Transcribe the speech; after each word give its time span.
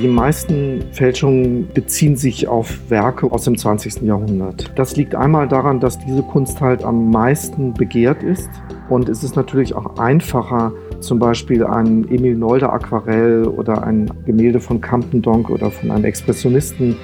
Die 0.00 0.08
meisten 0.08 0.82
Fälschungen 0.92 1.68
beziehen 1.74 2.16
sich 2.16 2.48
auf 2.48 2.88
Werke 2.88 3.30
aus 3.30 3.44
dem 3.44 3.58
20. 3.58 4.00
Jahrhundert. 4.00 4.72
Das 4.74 4.96
liegt 4.96 5.14
einmal 5.14 5.46
daran, 5.46 5.78
dass 5.78 5.98
diese 5.98 6.22
Kunst 6.22 6.58
halt 6.62 6.82
am 6.84 7.10
meisten 7.10 7.74
begehrt 7.74 8.22
ist. 8.22 8.48
Und 8.88 9.10
es 9.10 9.22
ist 9.22 9.36
natürlich 9.36 9.74
auch 9.74 9.98
einfacher, 9.98 10.72
zum 11.00 11.18
Beispiel 11.18 11.66
ein 11.66 12.08
Emil 12.08 12.34
Nolde 12.34 12.70
Aquarell 12.70 13.44
oder 13.44 13.82
ein 13.82 14.10
Gemälde 14.24 14.58
von 14.58 14.80
Campendonk 14.80 15.50
oder 15.50 15.70
von 15.70 15.90
einem 15.90 16.06
Expressionisten 16.06 16.96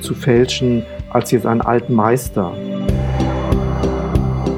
zu 0.00 0.12
fälschen, 0.14 0.82
als 1.10 1.30
jetzt 1.30 1.46
einen 1.46 1.60
alten 1.60 1.94
Meister. 1.94 2.52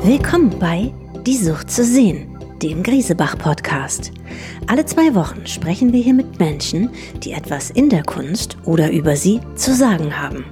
Willkommen 0.02 0.50
bei 0.58 0.90
Die 1.26 1.36
Sucht 1.36 1.70
zu 1.70 1.84
sehen 1.84 2.31
dem 2.62 2.82
Griesebach-Podcast. 2.82 4.12
Alle 4.66 4.84
zwei 4.86 5.14
Wochen 5.14 5.46
sprechen 5.46 5.92
wir 5.92 6.00
hier 6.00 6.14
mit 6.14 6.38
Menschen, 6.38 6.90
die 7.22 7.32
etwas 7.32 7.70
in 7.70 7.88
der 7.88 8.04
Kunst 8.04 8.56
oder 8.64 8.90
über 8.90 9.16
sie 9.16 9.40
zu 9.56 9.74
sagen 9.74 10.20
haben. 10.20 10.44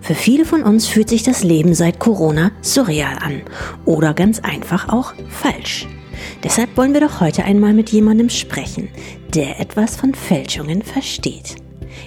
Für 0.00 0.14
viele 0.14 0.44
von 0.44 0.62
uns 0.62 0.86
fühlt 0.86 1.08
sich 1.08 1.22
das 1.22 1.42
Leben 1.42 1.74
seit 1.74 1.98
Corona 1.98 2.52
surreal 2.60 3.18
an 3.20 3.42
oder 3.84 4.14
ganz 4.14 4.40
einfach 4.40 4.88
auch 4.88 5.14
falsch. 5.28 5.88
Deshalb 6.44 6.76
wollen 6.76 6.92
wir 6.94 7.00
doch 7.00 7.20
heute 7.20 7.44
einmal 7.44 7.72
mit 7.72 7.90
jemandem 7.90 8.28
sprechen, 8.28 8.88
der 9.34 9.58
etwas 9.58 9.96
von 9.96 10.14
Fälschungen 10.14 10.82
versteht. 10.82 11.56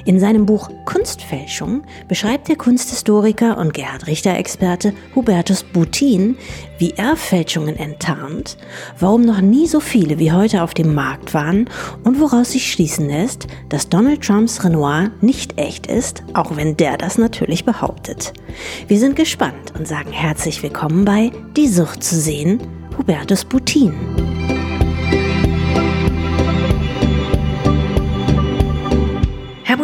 In 0.06 0.20
seinem 0.20 0.46
Buch 0.46 0.70
Kunstfälschung 0.86 1.84
beschreibt 2.08 2.48
der 2.48 2.56
Kunsthistoriker 2.56 3.58
und 3.58 3.74
Gerhard 3.74 4.08
Richter-Experte 4.08 4.94
Hubertus 5.16 5.64
Butin, 5.64 6.38
wie 6.78 6.94
er 6.98 7.16
Fälschungen 7.16 7.78
enttarnt, 7.78 8.58
warum 9.00 9.22
noch 9.22 9.42
nie 9.42 9.68
so 9.68 9.80
viele 9.80 10.20
wie 10.20 10.32
heute 10.32 10.64
auf 10.64 10.74
dem 10.74 10.94
Markt 10.94 11.34
waren 11.34 11.70
und 12.04 12.20
woraus 12.20 12.52
sich 12.52 12.72
schließen 12.72 13.08
lässt, 13.08 13.48
dass 13.70 13.90
Donald 13.90 14.22
Trumps 14.22 14.64
Renoir 14.64 15.12
nicht 15.22 15.58
echt 15.58 15.88
ist, 15.88 16.24
auch 16.34 16.56
wenn 16.56 16.78
der 16.78 16.98
das 16.98 17.18
natürlich 17.18 17.66
behauptet. 17.66 18.34
Wir 18.88 19.00
sind 19.00 19.16
gespannt 19.16 19.74
und 19.78 19.88
sagen 19.88 20.12
herzlich 20.12 20.62
willkommen 20.64 21.06
bei 21.06 21.32
Die 21.56 21.68
Sucht 21.68 22.04
zu 22.04 22.16
sehen, 22.16 22.60
Hubertus 22.98 23.46
Butin. 23.46 24.43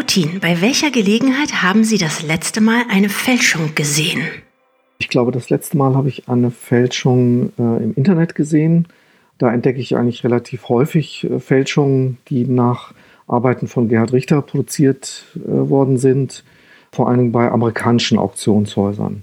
Butin, 0.10 0.40
bei 0.40 0.60
welcher 0.60 0.90
Gelegenheit 0.90 1.62
haben 1.62 1.84
Sie 1.84 2.00
das 2.00 2.24
letzte 2.24 2.62
Mal 2.62 2.82
eine 2.90 3.10
Fälschung 3.10 3.76
gesehen? 3.76 4.24
Ich 4.98 5.08
glaube, 5.08 5.32
das 5.32 5.52
letzte 5.52 5.78
Mal 5.78 5.96
habe 5.96 6.10
ich 6.10 6.28
eine 6.28 6.50
Fälschung 6.50 7.54
äh, 7.60 7.84
im 7.84 7.94
Internet 7.94 8.34
gesehen. 8.34 8.88
Da 9.38 9.54
entdecke 9.54 9.80
ich 9.80 9.96
eigentlich 9.96 10.24
relativ 10.24 10.68
häufig 10.68 11.26
äh, 11.26 11.40
Fälschungen, 11.40 12.18
die 12.28 12.46
nach 12.46 12.96
Arbeiten 13.28 13.68
von 13.68 13.88
Gerhard 13.88 14.12
Richter 14.12 14.42
produziert 14.42 15.26
äh, 15.36 15.42
worden 15.48 16.00
sind, 16.00 16.44
vor 16.92 17.08
allem 17.08 17.32
bei 17.32 17.52
amerikanischen 17.52 18.18
Auktionshäusern. 18.18 19.22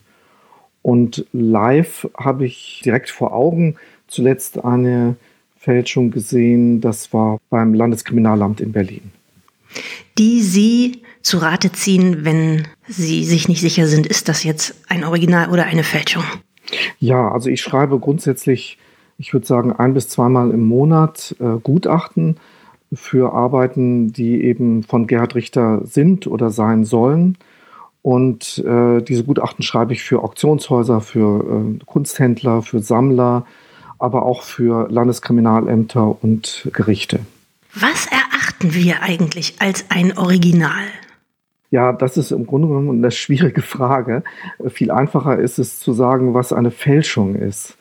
Und 0.82 1.26
live 1.32 2.08
habe 2.16 2.46
ich 2.46 2.80
direkt 2.84 3.10
vor 3.10 3.34
Augen 3.34 3.74
zuletzt 4.06 4.64
eine 4.64 5.16
Fälschung 5.58 6.12
gesehen, 6.12 6.80
das 6.80 7.12
war 7.12 7.38
beim 7.50 7.74
Landeskriminalamt 7.74 8.60
in 8.60 8.70
Berlin 8.70 9.10
die 10.18 10.42
Sie 10.42 11.02
zu 11.22 11.38
Rate 11.38 11.72
ziehen, 11.72 12.24
wenn 12.24 12.68
Sie 12.86 13.24
sich 13.24 13.48
nicht 13.48 13.60
sicher 13.60 13.86
sind, 13.86 14.06
ist 14.06 14.28
das 14.28 14.44
jetzt 14.44 14.74
ein 14.88 15.04
Original 15.04 15.50
oder 15.50 15.64
eine 15.64 15.82
Fälschung? 15.82 16.24
Ja, 16.98 17.30
also 17.30 17.50
ich 17.50 17.60
schreibe 17.60 17.98
grundsätzlich, 17.98 18.78
ich 19.18 19.32
würde 19.32 19.46
sagen, 19.46 19.72
ein 19.72 19.94
bis 19.94 20.08
zweimal 20.08 20.50
im 20.50 20.66
Monat 20.66 21.34
äh, 21.40 21.58
Gutachten 21.62 22.36
für 22.92 23.32
Arbeiten, 23.32 24.12
die 24.12 24.44
eben 24.44 24.82
von 24.82 25.06
Gerhard 25.06 25.34
Richter 25.34 25.80
sind 25.84 26.26
oder 26.26 26.50
sein 26.50 26.84
sollen. 26.84 27.36
Und 28.02 28.58
äh, 28.64 29.02
diese 29.02 29.24
Gutachten 29.24 29.64
schreibe 29.64 29.92
ich 29.92 30.04
für 30.04 30.22
Auktionshäuser, 30.22 31.00
für 31.00 31.74
äh, 31.80 31.84
Kunsthändler, 31.84 32.62
für 32.62 32.80
Sammler, 32.80 33.44
aber 33.98 34.24
auch 34.24 34.42
für 34.42 34.88
Landeskriminalämter 34.90 36.22
und 36.22 36.68
Gerichte. 36.72 37.20
Was 37.74 38.06
erachten 38.56 38.74
wir 38.74 39.02
eigentlich 39.02 39.56
als 39.58 39.84
ein 39.90 40.16
Original? 40.16 40.84
Ja, 41.70 41.92
das 41.92 42.16
ist 42.16 42.30
im 42.30 42.46
Grunde 42.46 42.68
genommen 42.68 42.98
eine 42.98 43.10
schwierige 43.10 43.60
Frage. 43.60 44.22
Viel 44.68 44.90
einfacher 44.90 45.38
ist 45.38 45.58
es 45.58 45.78
zu 45.78 45.92
sagen, 45.92 46.32
was 46.32 46.52
eine 46.52 46.70
Fälschung 46.70 47.34
ist. 47.34 47.76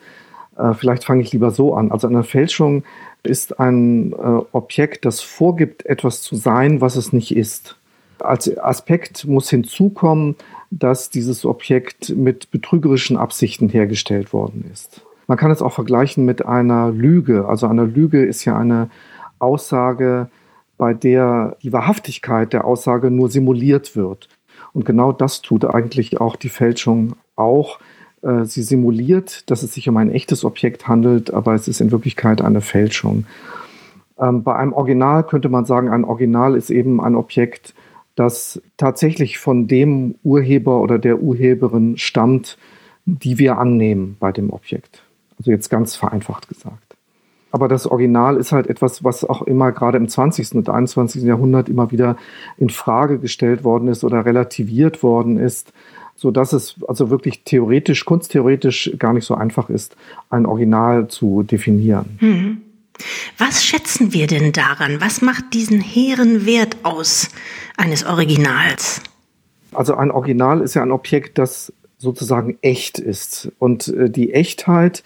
Äh, 0.58 0.74
vielleicht 0.74 1.04
fange 1.04 1.22
ich 1.22 1.32
lieber 1.32 1.50
so 1.50 1.74
an. 1.74 1.92
Also 1.92 2.08
eine 2.08 2.24
Fälschung 2.24 2.82
ist 3.22 3.58
ein 3.58 4.12
äh, 4.12 4.16
Objekt, 4.52 5.04
das 5.04 5.20
vorgibt, 5.20 5.86
etwas 5.86 6.20
zu 6.20 6.36
sein, 6.36 6.80
was 6.80 6.96
es 6.96 7.12
nicht 7.12 7.34
ist. 7.34 7.76
Als 8.18 8.58
Aspekt 8.58 9.26
muss 9.26 9.48
hinzukommen, 9.48 10.36
dass 10.70 11.10
dieses 11.10 11.44
Objekt 11.44 12.10
mit 12.10 12.50
betrügerischen 12.50 13.16
Absichten 13.16 13.68
hergestellt 13.68 14.32
worden 14.32 14.68
ist. 14.72 15.02
Man 15.26 15.38
kann 15.38 15.50
es 15.50 15.62
auch 15.62 15.72
vergleichen 15.72 16.24
mit 16.24 16.44
einer 16.44 16.90
Lüge. 16.90 17.46
Also 17.48 17.66
eine 17.66 17.84
Lüge 17.84 18.24
ist 18.24 18.44
ja 18.44 18.58
eine 18.58 18.90
Aussage, 19.38 20.28
bei 20.78 20.94
der 20.94 21.56
die 21.62 21.72
Wahrhaftigkeit 21.72 22.52
der 22.52 22.64
Aussage 22.64 23.10
nur 23.10 23.28
simuliert 23.28 23.96
wird. 23.96 24.28
Und 24.72 24.84
genau 24.84 25.12
das 25.12 25.42
tut 25.42 25.64
eigentlich 25.64 26.20
auch 26.20 26.36
die 26.36 26.48
Fälschung 26.48 27.14
auch. 27.34 27.78
Äh, 28.22 28.44
sie 28.44 28.62
simuliert, 28.62 29.50
dass 29.50 29.62
es 29.62 29.74
sich 29.74 29.88
um 29.88 29.96
ein 29.96 30.10
echtes 30.10 30.44
Objekt 30.44 30.88
handelt, 30.88 31.32
aber 31.32 31.54
es 31.54 31.68
ist 31.68 31.80
in 31.80 31.90
Wirklichkeit 31.90 32.42
eine 32.42 32.60
Fälschung. 32.60 33.26
Ähm, 34.18 34.42
bei 34.42 34.54
einem 34.56 34.72
Original 34.72 35.24
könnte 35.24 35.48
man 35.48 35.64
sagen, 35.64 35.88
ein 35.88 36.04
Original 36.04 36.56
ist 36.56 36.70
eben 36.70 37.00
ein 37.00 37.14
Objekt, 37.14 37.74
das 38.14 38.60
tatsächlich 38.76 39.38
von 39.38 39.68
dem 39.68 40.16
Urheber 40.22 40.80
oder 40.80 40.98
der 40.98 41.20
Urheberin 41.20 41.98
stammt, 41.98 42.58
die 43.04 43.38
wir 43.38 43.58
annehmen 43.58 44.16
bei 44.18 44.32
dem 44.32 44.50
Objekt. 44.50 45.02
Also 45.38 45.50
jetzt 45.50 45.68
ganz 45.68 45.96
vereinfacht 45.96 46.48
gesagt. 46.48 46.85
Aber 47.52 47.68
das 47.68 47.86
Original 47.86 48.36
ist 48.36 48.52
halt 48.52 48.66
etwas, 48.66 49.04
was 49.04 49.24
auch 49.24 49.42
immer 49.42 49.72
gerade 49.72 49.96
im 49.98 50.08
20. 50.08 50.54
und 50.54 50.68
21. 50.68 51.22
Jahrhundert 51.22 51.68
immer 51.68 51.90
wieder 51.90 52.16
in 52.58 52.70
Frage 52.70 53.18
gestellt 53.18 53.64
worden 53.64 53.88
ist 53.88 54.04
oder 54.04 54.24
relativiert 54.24 55.02
worden 55.02 55.38
ist, 55.38 55.72
so 56.16 56.30
dass 56.30 56.52
es 56.52 56.76
also 56.88 57.10
wirklich 57.10 57.44
theoretisch, 57.44 58.04
kunsttheoretisch 58.04 58.92
gar 58.98 59.12
nicht 59.12 59.24
so 59.24 59.34
einfach 59.34 59.70
ist, 59.70 59.96
ein 60.30 60.46
Original 60.46 61.08
zu 61.08 61.42
definieren. 61.42 62.16
Hm. 62.18 62.62
Was 63.38 63.62
schätzen 63.64 64.12
wir 64.14 64.26
denn 64.26 64.52
daran? 64.52 65.00
Was 65.00 65.20
macht 65.20 65.52
diesen 65.52 65.80
hehren 65.80 66.46
Wert 66.46 66.78
aus 66.82 67.28
eines 67.76 68.06
Originals? 68.06 69.02
Also 69.72 69.94
ein 69.94 70.10
Original 70.10 70.62
ist 70.62 70.74
ja 70.74 70.82
ein 70.82 70.92
Objekt, 70.92 71.36
das 71.36 71.72
sozusagen 72.06 72.56
echt 72.62 72.98
ist. 72.98 73.52
Und 73.58 73.88
äh, 73.88 74.08
die 74.08 74.32
Echtheit 74.32 75.02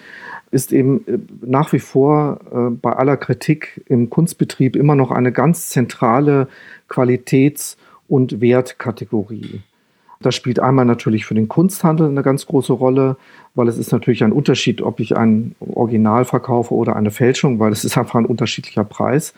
ist 0.50 0.72
eben 0.72 1.06
äh, 1.06 1.18
nach 1.40 1.72
wie 1.72 1.80
vor 1.80 2.40
äh, 2.52 2.70
bei 2.70 2.92
aller 2.92 3.16
Kritik 3.16 3.82
im 3.86 4.10
Kunstbetrieb 4.10 4.76
immer 4.76 4.94
noch 4.94 5.10
eine 5.10 5.32
ganz 5.32 5.70
zentrale 5.70 6.48
Qualitäts- 6.88 7.76
und 8.08 8.40
Wertkategorie. 8.40 9.62
Das 10.22 10.34
spielt 10.34 10.60
einmal 10.60 10.84
natürlich 10.84 11.24
für 11.24 11.34
den 11.34 11.48
Kunsthandel 11.48 12.08
eine 12.08 12.22
ganz 12.22 12.44
große 12.44 12.74
Rolle, 12.74 13.16
weil 13.54 13.68
es 13.68 13.78
ist 13.78 13.90
natürlich 13.90 14.22
ein 14.22 14.32
Unterschied, 14.32 14.82
ob 14.82 15.00
ich 15.00 15.16
ein 15.16 15.54
Original 15.60 16.26
verkaufe 16.26 16.74
oder 16.74 16.94
eine 16.94 17.10
Fälschung, 17.10 17.58
weil 17.58 17.72
es 17.72 17.84
ist 17.84 17.96
einfach 17.96 18.16
ein 18.16 18.26
unterschiedlicher 18.26 18.84
Preis. 18.84 19.32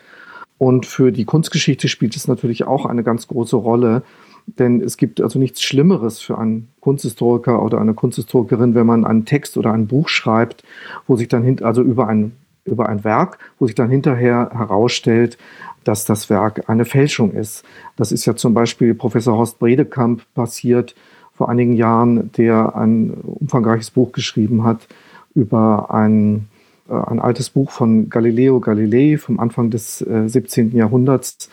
Und 0.57 0.85
für 0.85 1.11
die 1.11 1.25
Kunstgeschichte 1.25 1.87
spielt 1.87 2.15
es 2.15 2.27
natürlich 2.27 2.65
auch 2.65 2.85
eine 2.85 3.03
ganz 3.03 3.27
große 3.27 3.55
Rolle, 3.55 4.03
denn 4.45 4.81
es 4.81 4.97
gibt 4.97 5.21
also 5.21 5.39
nichts 5.39 5.61
Schlimmeres 5.61 6.19
für 6.19 6.37
einen 6.37 6.69
Kunsthistoriker 6.79 7.63
oder 7.63 7.79
eine 7.79 7.93
Kunsthistorikerin, 7.93 8.75
wenn 8.75 8.85
man 8.85 9.05
einen 9.05 9.25
Text 9.25 9.57
oder 9.57 9.71
ein 9.71 9.87
Buch 9.87 10.09
schreibt, 10.09 10.63
wo 11.07 11.15
sich 11.15 11.27
dann 11.27 11.59
also 11.61 11.81
über 11.81 12.07
ein, 12.07 12.33
über 12.65 12.89
ein 12.89 13.03
Werk, 13.03 13.39
wo 13.59 13.65
sich 13.65 13.75
dann 13.75 13.89
hinterher 13.89 14.49
herausstellt, 14.53 15.37
dass 15.83 16.05
das 16.05 16.29
Werk 16.29 16.69
eine 16.69 16.85
Fälschung 16.85 17.31
ist. 17.31 17.63
Das 17.95 18.11
ist 18.11 18.25
ja 18.25 18.35
zum 18.35 18.53
Beispiel 18.53 18.93
Professor 18.93 19.37
Horst 19.37 19.59
Bredekamp 19.59 20.21
passiert 20.33 20.95
vor 21.33 21.49
einigen 21.49 21.73
Jahren, 21.73 22.31
der 22.33 22.75
ein 22.75 23.11
umfangreiches 23.11 23.91
Buch 23.91 24.11
geschrieben 24.11 24.63
hat 24.63 24.87
über 25.33 25.91
ein, 25.91 26.47
äh, 26.89 26.93
ein 26.93 27.19
altes 27.19 27.49
Buch 27.49 27.71
von 27.71 28.09
Galileo 28.09 28.59
Galilei 28.59 29.17
vom 29.17 29.39
Anfang 29.39 29.69
des 29.71 30.01
äh, 30.01 30.27
17. 30.27 30.75
Jahrhunderts, 30.75 31.49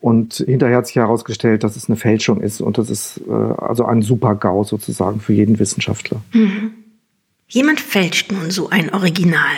und 0.00 0.34
hinterher 0.34 0.78
hat 0.78 0.86
sich 0.86 0.96
herausgestellt, 0.96 1.64
dass 1.64 1.76
es 1.76 1.88
eine 1.88 1.96
Fälschung 1.96 2.40
ist. 2.40 2.60
Und 2.60 2.78
das 2.78 2.90
ist 2.90 3.20
äh, 3.28 3.32
also 3.32 3.84
ein 3.84 4.02
Super-GAU 4.02 4.64
sozusagen 4.64 5.20
für 5.20 5.32
jeden 5.32 5.58
Wissenschaftler. 5.58 6.20
Mhm. 6.32 6.72
Jemand 7.48 7.80
fälscht 7.80 8.32
nun 8.32 8.50
so 8.50 8.70
ein 8.70 8.92
Original. 8.92 9.56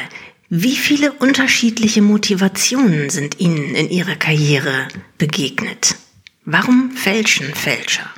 Wie 0.51 0.77
viele 0.77 1.13
unterschiedliche 1.13 2.03
Motivationen 2.03 3.11
sind 3.11 3.41
Ihnen 3.41 3.75
in 3.75 3.91
Ihrer 3.91 4.17
Karriere 4.17 4.89
begegnet? 5.19 5.97
Warum 6.45 6.91
fälschen 6.93 7.47
Fälscher? 7.55 8.09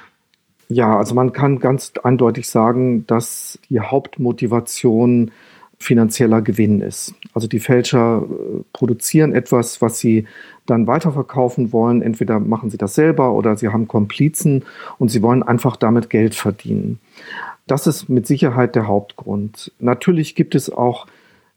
Ja, 0.68 0.96
also 0.96 1.16
man 1.16 1.32
kann 1.32 1.58
ganz 1.58 1.92
eindeutig 2.02 2.48
sagen, 2.48 3.04
dass 3.08 3.58
die 3.68 3.80
Hauptmotivation 3.80 5.32
finanzieller 5.78 6.42
Gewinn 6.42 6.80
ist. 6.80 7.14
Also 7.34 7.48
die 7.48 7.60
Fälscher 7.60 8.22
äh, 8.22 8.62
produzieren 8.72 9.32
etwas, 9.32 9.80
was 9.80 9.98
sie 9.98 10.26
dann 10.66 10.86
weiterverkaufen 10.86 11.72
wollen. 11.72 12.02
Entweder 12.02 12.40
machen 12.40 12.70
sie 12.70 12.78
das 12.78 12.94
selber 12.94 13.32
oder 13.32 13.56
sie 13.56 13.68
haben 13.68 13.88
Komplizen 13.88 14.64
und 14.98 15.10
sie 15.10 15.22
wollen 15.22 15.42
einfach 15.42 15.76
damit 15.76 16.10
Geld 16.10 16.34
verdienen. 16.34 17.00
Das 17.66 17.86
ist 17.86 18.08
mit 18.08 18.26
Sicherheit 18.26 18.74
der 18.74 18.88
Hauptgrund. 18.88 19.72
Natürlich 19.78 20.34
gibt 20.34 20.54
es 20.54 20.72
auch, 20.72 21.06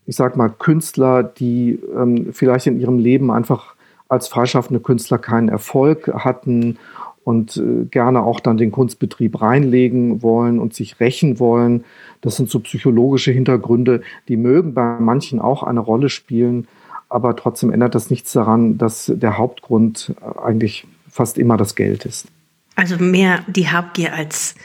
ich 0.05 0.15
sag 0.15 0.37
mal, 0.37 0.49
Künstler, 0.49 1.23
die 1.23 1.79
ähm, 1.95 2.33
vielleicht 2.33 2.67
in 2.67 2.79
ihrem 2.79 2.99
Leben 2.99 3.31
einfach 3.31 3.75
als 4.09 4.27
freischaffende 4.27 4.79
Künstler 4.79 5.17
keinen 5.17 5.49
Erfolg 5.49 6.07
hatten 6.13 6.77
und 7.23 7.57
äh, 7.57 7.85
gerne 7.85 8.23
auch 8.23 8.39
dann 8.39 8.57
den 8.57 8.71
Kunstbetrieb 8.71 9.41
reinlegen 9.41 10.21
wollen 10.21 10.59
und 10.59 10.73
sich 10.73 10.99
rächen 10.99 11.39
wollen. 11.39 11.85
Das 12.21 12.35
sind 12.35 12.49
so 12.49 12.59
psychologische 12.59 13.31
Hintergründe, 13.31 14.01
die 14.27 14.37
mögen 14.37 14.73
bei 14.73 14.99
manchen 14.99 15.39
auch 15.39 15.63
eine 15.63 15.79
Rolle 15.79 16.09
spielen, 16.09 16.67
aber 17.09 17.35
trotzdem 17.35 17.71
ändert 17.71 17.95
das 17.95 18.09
nichts 18.09 18.33
daran, 18.33 18.77
dass 18.77 19.11
der 19.13 19.37
Hauptgrund 19.37 20.13
äh, 20.21 20.39
eigentlich 20.39 20.87
fast 21.09 21.37
immer 21.37 21.57
das 21.57 21.75
Geld 21.75 22.05
ist. 22.05 22.27
Also 22.75 22.97
mehr 22.97 23.39
die 23.47 23.67
Habgier 23.67 24.13
als 24.13 24.55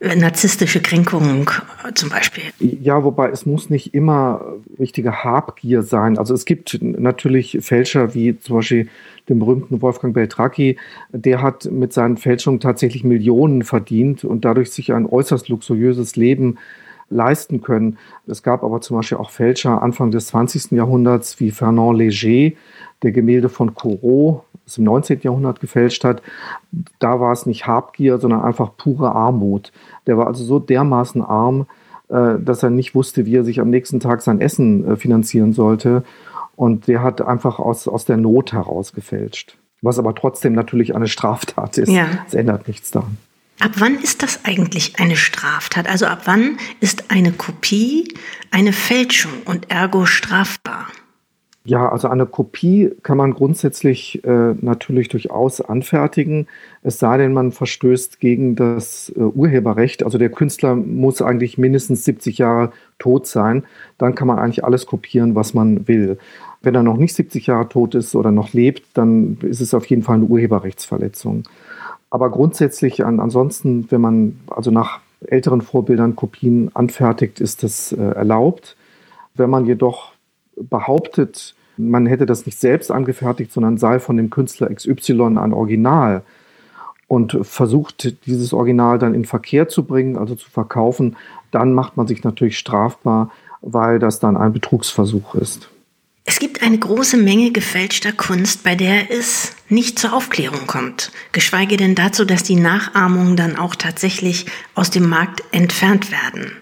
narzisstische 0.00 0.80
Kränkung 0.80 1.50
zum 1.94 2.08
Beispiel. 2.08 2.44
Ja, 2.58 3.04
wobei 3.04 3.28
es 3.30 3.44
muss 3.44 3.68
nicht 3.68 3.94
immer 3.94 4.54
richtige 4.78 5.24
Habgier 5.24 5.82
sein. 5.82 6.16
Also 6.16 6.32
es 6.32 6.46
gibt 6.46 6.78
natürlich 6.80 7.58
Fälscher 7.60 8.14
wie 8.14 8.38
zum 8.38 8.56
Beispiel 8.56 8.88
den 9.28 9.38
berühmten 9.38 9.82
Wolfgang 9.82 10.14
Beltracchi, 10.14 10.76
der 11.12 11.42
hat 11.42 11.70
mit 11.70 11.92
seinen 11.92 12.16
Fälschungen 12.16 12.60
tatsächlich 12.60 13.04
Millionen 13.04 13.62
verdient 13.62 14.24
und 14.24 14.44
dadurch 14.44 14.70
sich 14.70 14.92
ein 14.92 15.06
äußerst 15.06 15.48
luxuriöses 15.48 16.16
Leben 16.16 16.58
leisten 17.10 17.60
können. 17.60 17.98
Es 18.26 18.42
gab 18.42 18.64
aber 18.64 18.80
zum 18.80 18.96
Beispiel 18.96 19.18
auch 19.18 19.30
Fälscher 19.30 19.82
Anfang 19.82 20.10
des 20.10 20.28
20. 20.28 20.72
Jahrhunderts 20.72 21.40
wie 21.40 21.50
Fernand 21.50 21.98
Léger, 21.98 22.54
der 23.02 23.12
Gemälde 23.12 23.48
von 23.48 23.74
Corot 23.74 24.44
aus 24.70 24.76
dem 24.76 24.84
19. 24.84 25.20
Jahrhundert 25.22 25.60
gefälscht 25.60 26.04
hat. 26.04 26.22
Da 27.00 27.18
war 27.18 27.32
es 27.32 27.44
nicht 27.44 27.66
Habgier, 27.66 28.18
sondern 28.18 28.42
einfach 28.42 28.70
pure 28.76 29.12
Armut. 29.12 29.72
Der 30.06 30.16
war 30.16 30.28
also 30.28 30.44
so 30.44 30.60
dermaßen 30.60 31.22
arm, 31.22 31.66
äh, 32.08 32.38
dass 32.38 32.62
er 32.62 32.70
nicht 32.70 32.94
wusste, 32.94 33.26
wie 33.26 33.36
er 33.36 33.42
sich 33.42 33.60
am 33.60 33.68
nächsten 33.68 33.98
Tag 33.98 34.22
sein 34.22 34.40
Essen 34.40 34.86
äh, 34.86 34.96
finanzieren 34.96 35.52
sollte. 35.52 36.04
Und 36.54 36.86
der 36.86 37.02
hat 37.02 37.20
einfach 37.20 37.58
aus, 37.58 37.88
aus 37.88 38.04
der 38.04 38.16
Not 38.16 38.52
heraus 38.52 38.92
gefälscht. 38.92 39.56
Was 39.82 39.98
aber 39.98 40.14
trotzdem 40.14 40.52
natürlich 40.52 40.94
eine 40.94 41.08
Straftat 41.08 41.76
ist. 41.76 41.90
Ja. 41.90 42.06
Es 42.28 42.34
ändert 42.34 42.68
nichts 42.68 42.92
daran. 42.92 43.16
Ab 43.58 43.72
wann 43.76 43.96
ist 43.96 44.22
das 44.22 44.44
eigentlich 44.44 45.00
eine 45.00 45.16
Straftat? 45.16 45.88
Also 45.88 46.06
ab 46.06 46.22
wann 46.26 46.58
ist 46.78 47.10
eine 47.10 47.32
Kopie 47.32 48.14
eine 48.52 48.72
Fälschung 48.72 49.32
und 49.46 49.70
ergo 49.70 50.06
strafbar? 50.06 50.86
Ja, 51.64 51.90
also 51.90 52.08
eine 52.08 52.24
Kopie 52.24 52.90
kann 53.02 53.18
man 53.18 53.34
grundsätzlich 53.34 54.24
äh, 54.24 54.54
natürlich 54.60 55.08
durchaus 55.08 55.60
anfertigen, 55.60 56.46
es 56.82 56.98
sei 56.98 57.18
denn, 57.18 57.34
man 57.34 57.52
verstößt 57.52 58.18
gegen 58.18 58.56
das 58.56 59.12
äh, 59.14 59.20
Urheberrecht. 59.20 60.02
Also 60.02 60.16
der 60.16 60.30
Künstler 60.30 60.74
muss 60.74 61.20
eigentlich 61.20 61.58
mindestens 61.58 62.04
70 62.06 62.38
Jahre 62.38 62.72
tot 62.98 63.26
sein. 63.26 63.64
Dann 63.98 64.14
kann 64.14 64.26
man 64.26 64.38
eigentlich 64.38 64.64
alles 64.64 64.86
kopieren, 64.86 65.34
was 65.34 65.52
man 65.52 65.86
will. 65.86 66.16
Wenn 66.62 66.74
er 66.74 66.82
noch 66.82 66.96
nicht 66.96 67.14
70 67.14 67.46
Jahre 67.46 67.68
tot 67.68 67.94
ist 67.94 68.14
oder 68.14 68.30
noch 68.30 68.54
lebt, 68.54 68.84
dann 68.94 69.36
ist 69.42 69.60
es 69.60 69.74
auf 69.74 69.84
jeden 69.86 70.02
Fall 70.02 70.16
eine 70.16 70.24
Urheberrechtsverletzung. 70.24 71.42
Aber 72.08 72.30
grundsätzlich 72.30 73.04
an, 73.04 73.20
ansonsten, 73.20 73.86
wenn 73.90 74.00
man 74.00 74.40
also 74.46 74.70
nach 74.70 75.00
älteren 75.26 75.60
Vorbildern 75.60 76.16
Kopien 76.16 76.70
anfertigt, 76.72 77.38
ist 77.38 77.62
das 77.62 77.92
äh, 77.92 78.00
erlaubt. 78.00 78.76
Wenn 79.34 79.50
man 79.50 79.66
jedoch 79.66 80.12
behauptet, 80.68 81.54
man 81.76 82.06
hätte 82.06 82.26
das 82.26 82.46
nicht 82.46 82.58
selbst 82.58 82.90
angefertigt, 82.90 83.52
sondern 83.52 83.78
sei 83.78 84.00
von 84.00 84.16
dem 84.16 84.30
Künstler 84.30 84.72
XY 84.74 85.38
ein 85.38 85.52
Original 85.52 86.22
und 87.08 87.38
versucht, 87.42 88.26
dieses 88.26 88.52
Original 88.52 88.98
dann 88.98 89.14
in 89.14 89.24
Verkehr 89.24 89.68
zu 89.68 89.84
bringen, 89.84 90.16
also 90.16 90.34
zu 90.34 90.48
verkaufen, 90.50 91.16
dann 91.50 91.72
macht 91.72 91.96
man 91.96 92.06
sich 92.06 92.22
natürlich 92.22 92.58
strafbar, 92.58 93.30
weil 93.62 93.98
das 93.98 94.20
dann 94.20 94.36
ein 94.36 94.52
Betrugsversuch 94.52 95.34
ist. 95.34 95.70
Es 96.24 96.38
gibt 96.38 96.62
eine 96.62 96.78
große 96.78 97.16
Menge 97.16 97.50
gefälschter 97.50 98.12
Kunst, 98.12 98.62
bei 98.62 98.76
der 98.76 99.10
es 99.10 99.56
nicht 99.68 99.98
zur 99.98 100.12
Aufklärung 100.12 100.66
kommt, 100.66 101.10
geschweige 101.32 101.76
denn 101.76 101.96
dazu, 101.96 102.24
dass 102.24 102.44
die 102.44 102.54
Nachahmungen 102.54 103.36
dann 103.36 103.56
auch 103.56 103.74
tatsächlich 103.74 104.46
aus 104.76 104.90
dem 104.90 105.08
Markt 105.08 105.42
entfernt 105.50 106.12
werden. 106.12 106.52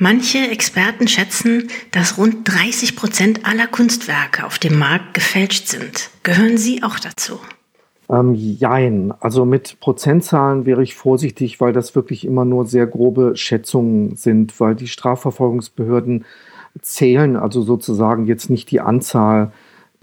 Manche 0.00 0.38
Experten 0.38 1.08
schätzen, 1.08 1.68
dass 1.90 2.18
rund 2.18 2.48
30 2.48 2.94
Prozent 2.94 3.44
aller 3.44 3.66
Kunstwerke 3.66 4.46
auf 4.46 4.60
dem 4.60 4.78
Markt 4.78 5.14
gefälscht 5.14 5.66
sind. 5.66 6.10
Gehören 6.22 6.56
Sie 6.56 6.84
auch 6.84 7.00
dazu? 7.00 7.40
Ähm, 8.08 8.32
jein. 8.34 9.12
Also 9.18 9.44
mit 9.44 9.80
Prozentzahlen 9.80 10.66
wäre 10.66 10.84
ich 10.84 10.94
vorsichtig, 10.94 11.60
weil 11.60 11.72
das 11.72 11.96
wirklich 11.96 12.24
immer 12.24 12.44
nur 12.44 12.64
sehr 12.64 12.86
grobe 12.86 13.36
Schätzungen 13.36 14.14
sind, 14.14 14.60
weil 14.60 14.76
die 14.76 14.86
Strafverfolgungsbehörden 14.86 16.24
zählen 16.80 17.36
also 17.36 17.62
sozusagen 17.62 18.26
jetzt 18.26 18.50
nicht 18.50 18.70
die 18.70 18.80
Anzahl 18.80 19.52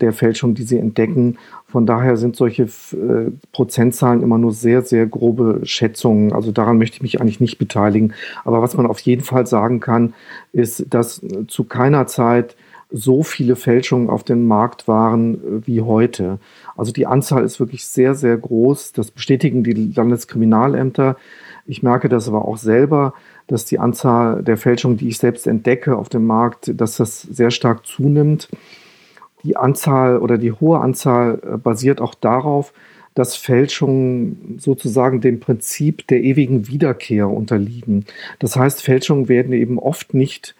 der 0.01 0.13
Fälschungen, 0.13 0.55
die 0.55 0.63
sie 0.63 0.77
entdecken. 0.77 1.37
Von 1.67 1.85
daher 1.85 2.17
sind 2.17 2.35
solche 2.35 2.63
äh, 2.63 3.31
Prozentzahlen 3.51 4.21
immer 4.21 4.37
nur 4.37 4.51
sehr, 4.51 4.81
sehr 4.81 5.05
grobe 5.05 5.61
Schätzungen. 5.63 6.33
Also 6.33 6.51
daran 6.51 6.77
möchte 6.77 6.97
ich 6.97 7.01
mich 7.01 7.21
eigentlich 7.21 7.39
nicht 7.39 7.57
beteiligen. 7.57 8.13
Aber 8.43 8.61
was 8.61 8.75
man 8.75 8.85
auf 8.85 8.99
jeden 8.99 9.23
Fall 9.23 9.47
sagen 9.47 9.79
kann, 9.79 10.13
ist, 10.51 10.93
dass 10.93 11.21
zu 11.47 11.63
keiner 11.63 12.07
Zeit 12.07 12.55
so 12.91 13.23
viele 13.23 13.55
Fälschungen 13.55 14.09
auf 14.09 14.23
dem 14.23 14.47
Markt 14.47 14.87
waren 14.87 15.35
äh, 15.35 15.67
wie 15.67 15.81
heute. 15.81 16.39
Also 16.77 16.91
die 16.91 17.07
Anzahl 17.07 17.43
ist 17.43 17.59
wirklich 17.59 17.85
sehr, 17.85 18.15
sehr 18.15 18.37
groß. 18.37 18.93
Das 18.93 19.11
bestätigen 19.11 19.63
die 19.63 19.91
Landeskriminalämter. 19.95 21.17
Ich 21.65 21.83
merke 21.83 22.09
das 22.09 22.27
aber 22.27 22.45
auch 22.45 22.57
selber, 22.57 23.13
dass 23.47 23.65
die 23.65 23.79
Anzahl 23.79 24.43
der 24.43 24.57
Fälschungen, 24.57 24.97
die 24.97 25.07
ich 25.07 25.17
selbst 25.17 25.47
entdecke 25.47 25.97
auf 25.97 26.09
dem 26.09 26.25
Markt, 26.25 26.71
dass 26.79 26.97
das 26.97 27.21
sehr 27.21 27.51
stark 27.51 27.85
zunimmt 27.85 28.49
die 29.45 29.55
Anzahl 29.55 30.17
oder 30.17 30.37
die 30.37 30.51
hohe 30.51 30.79
Anzahl 30.79 31.39
äh, 31.43 31.57
basiert 31.57 32.01
auch 32.01 32.15
darauf, 32.15 32.73
dass 33.13 33.37
Fälschungen 33.37 34.57
sozusagen 34.59 35.21
dem 35.21 35.39
Prinzip 35.39 36.05
der 36.07 36.21
ewigen 36.21 36.67
Wiederkehr 36.67 37.29
unterliegen. 37.29 38.05
Das 38.39 38.57
heißt, 38.57 38.83
Fälschungen 38.83 39.29
werden 39.29 39.53
eben 39.53 39.79
oft 39.79 40.13
nicht 40.13 40.53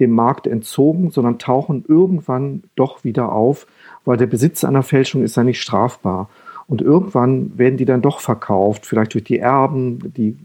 dem 0.00 0.12
Markt 0.12 0.46
entzogen, 0.46 1.10
sondern 1.10 1.38
tauchen 1.38 1.84
irgendwann 1.86 2.62
doch 2.76 3.04
wieder 3.04 3.32
auf, 3.32 3.66
weil 4.04 4.16
der 4.16 4.26
Besitz 4.26 4.64
einer 4.64 4.82
Fälschung 4.82 5.22
ist 5.22 5.36
ja 5.36 5.44
nicht 5.44 5.60
strafbar. 5.60 6.30
Und 6.66 6.80
irgendwann 6.80 7.58
werden 7.58 7.76
die 7.76 7.84
dann 7.84 8.02
doch 8.02 8.20
verkauft, 8.20 8.86
vielleicht 8.86 9.14
durch 9.14 9.24
die 9.24 9.38
Erben, 9.38 10.12
die 10.16 10.36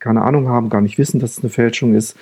keine 0.00 0.22
Ahnung 0.22 0.48
haben, 0.48 0.68
gar 0.68 0.80
nicht 0.80 0.98
wissen, 0.98 1.20
dass 1.20 1.38
es 1.38 1.42
eine 1.42 1.50
Fälschung 1.50 1.94
ist. 1.94 2.16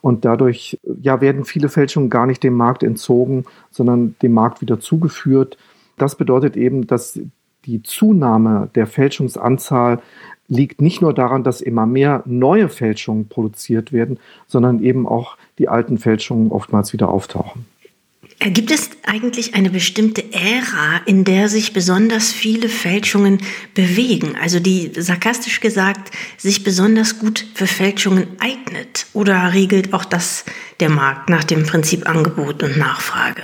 Und 0.00 0.24
dadurch 0.24 0.78
ja, 1.02 1.20
werden 1.20 1.44
viele 1.44 1.68
Fälschungen 1.68 2.10
gar 2.10 2.26
nicht 2.26 2.42
dem 2.42 2.54
Markt 2.54 2.82
entzogen, 2.82 3.44
sondern 3.70 4.16
dem 4.22 4.32
Markt 4.32 4.60
wieder 4.60 4.80
zugeführt. 4.80 5.58
Das 5.98 6.14
bedeutet 6.14 6.56
eben, 6.56 6.86
dass 6.86 7.20
die 7.66 7.82
Zunahme 7.82 8.70
der 8.74 8.86
Fälschungsanzahl 8.86 10.00
liegt 10.48 10.80
nicht 10.80 11.00
nur 11.00 11.14
daran, 11.14 11.44
dass 11.44 11.60
immer 11.60 11.86
mehr 11.86 12.22
neue 12.26 12.68
Fälschungen 12.68 13.28
produziert 13.28 13.92
werden, 13.92 14.18
sondern 14.46 14.82
eben 14.82 15.06
auch 15.06 15.36
die 15.58 15.68
alten 15.68 15.98
Fälschungen 15.98 16.50
oftmals 16.50 16.92
wieder 16.92 17.08
auftauchen. 17.08 17.66
Gibt 18.42 18.70
es 18.70 18.88
eigentlich 19.06 19.54
eine 19.54 19.68
bestimmte 19.68 20.24
Ära, 20.32 21.02
in 21.04 21.24
der 21.24 21.50
sich 21.50 21.74
besonders 21.74 22.32
viele 22.32 22.70
Fälschungen 22.70 23.38
bewegen? 23.74 24.34
Also 24.40 24.60
die 24.60 24.92
sarkastisch 24.96 25.60
gesagt 25.60 26.10
sich 26.38 26.64
besonders 26.64 27.18
gut 27.18 27.44
für 27.52 27.66
Fälschungen 27.66 28.28
eignet? 28.38 29.04
Oder 29.12 29.52
regelt 29.52 29.92
auch 29.92 30.06
das 30.06 30.46
der 30.80 30.88
Markt 30.88 31.28
nach 31.28 31.44
dem 31.44 31.64
Prinzip 31.64 32.08
Angebot 32.08 32.62
und 32.62 32.78
Nachfrage? 32.78 33.42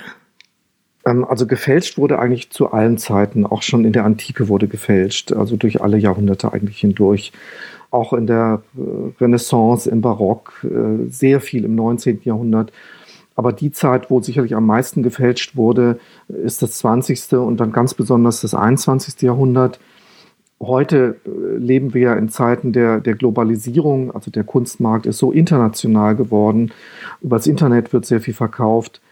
Ähm, 1.04 1.26
also 1.26 1.46
gefälscht 1.46 1.98
wurde 1.98 2.18
eigentlich 2.18 2.48
zu 2.48 2.72
allen 2.72 2.96
Zeiten, 2.96 3.44
auch 3.44 3.60
schon 3.60 3.84
in 3.84 3.92
der 3.92 4.06
Antike 4.06 4.48
wurde 4.48 4.66
gefälscht, 4.66 5.30
also 5.30 5.56
durch 5.56 5.82
alle 5.82 5.98
Jahrhunderte 5.98 6.54
eigentlich 6.54 6.78
hindurch. 6.78 7.32
Auch 7.90 8.14
in 8.14 8.26
der 8.26 8.62
äh, 8.78 8.80
Renaissance, 9.20 9.90
im 9.90 10.00
Barock, 10.00 10.64
äh, 10.64 11.10
sehr 11.10 11.42
viel 11.42 11.66
im 11.66 11.74
19. 11.74 12.20
Jahrhundert. 12.24 12.72
Aber 13.36 13.52
die 13.52 13.70
Zeit, 13.70 14.10
wo 14.10 14.20
sicherlich 14.20 14.56
am 14.56 14.66
meisten 14.66 15.02
gefälscht 15.02 15.56
wurde, 15.56 16.00
ist 16.28 16.62
das 16.62 16.72
20. 16.78 17.34
und 17.34 17.58
dann 17.60 17.70
ganz 17.70 17.94
besonders 17.94 18.40
das 18.40 18.54
21. 18.54 19.20
Jahrhundert. 19.20 19.78
Heute 20.58 21.16
äh, 21.26 21.56
leben 21.58 21.92
wir 21.92 22.00
ja 22.00 22.14
in 22.14 22.30
Zeiten 22.30 22.72
der, 22.72 23.00
der 23.00 23.14
Globalisierung, 23.14 24.10
also 24.14 24.30
der 24.30 24.44
Kunstmarkt 24.44 25.04
ist 25.04 25.18
so 25.18 25.32
international 25.32 26.16
geworden. 26.16 26.72
Über 27.20 27.36
das 27.36 27.46
Internet 27.46 27.92
wird 27.92 28.06
sehr 28.06 28.22
viel 28.22 28.34
verkauft. 28.34 29.02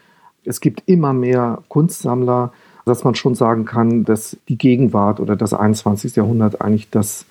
Es 0.43 0.59
gibt 0.59 0.83
immer 0.87 1.13
mehr 1.13 1.61
Kunstsammler, 1.69 2.51
dass 2.85 3.03
man 3.03 3.13
schon 3.13 3.35
sagen 3.35 3.65
kann, 3.65 4.05
dass 4.05 4.37
die 4.49 4.57
Gegenwart 4.57 5.19
oder 5.19 5.35
das 5.35 5.53
21. 5.53 6.15
Jahrhundert 6.15 6.61
eigentlich 6.61 6.89
das 6.89 7.25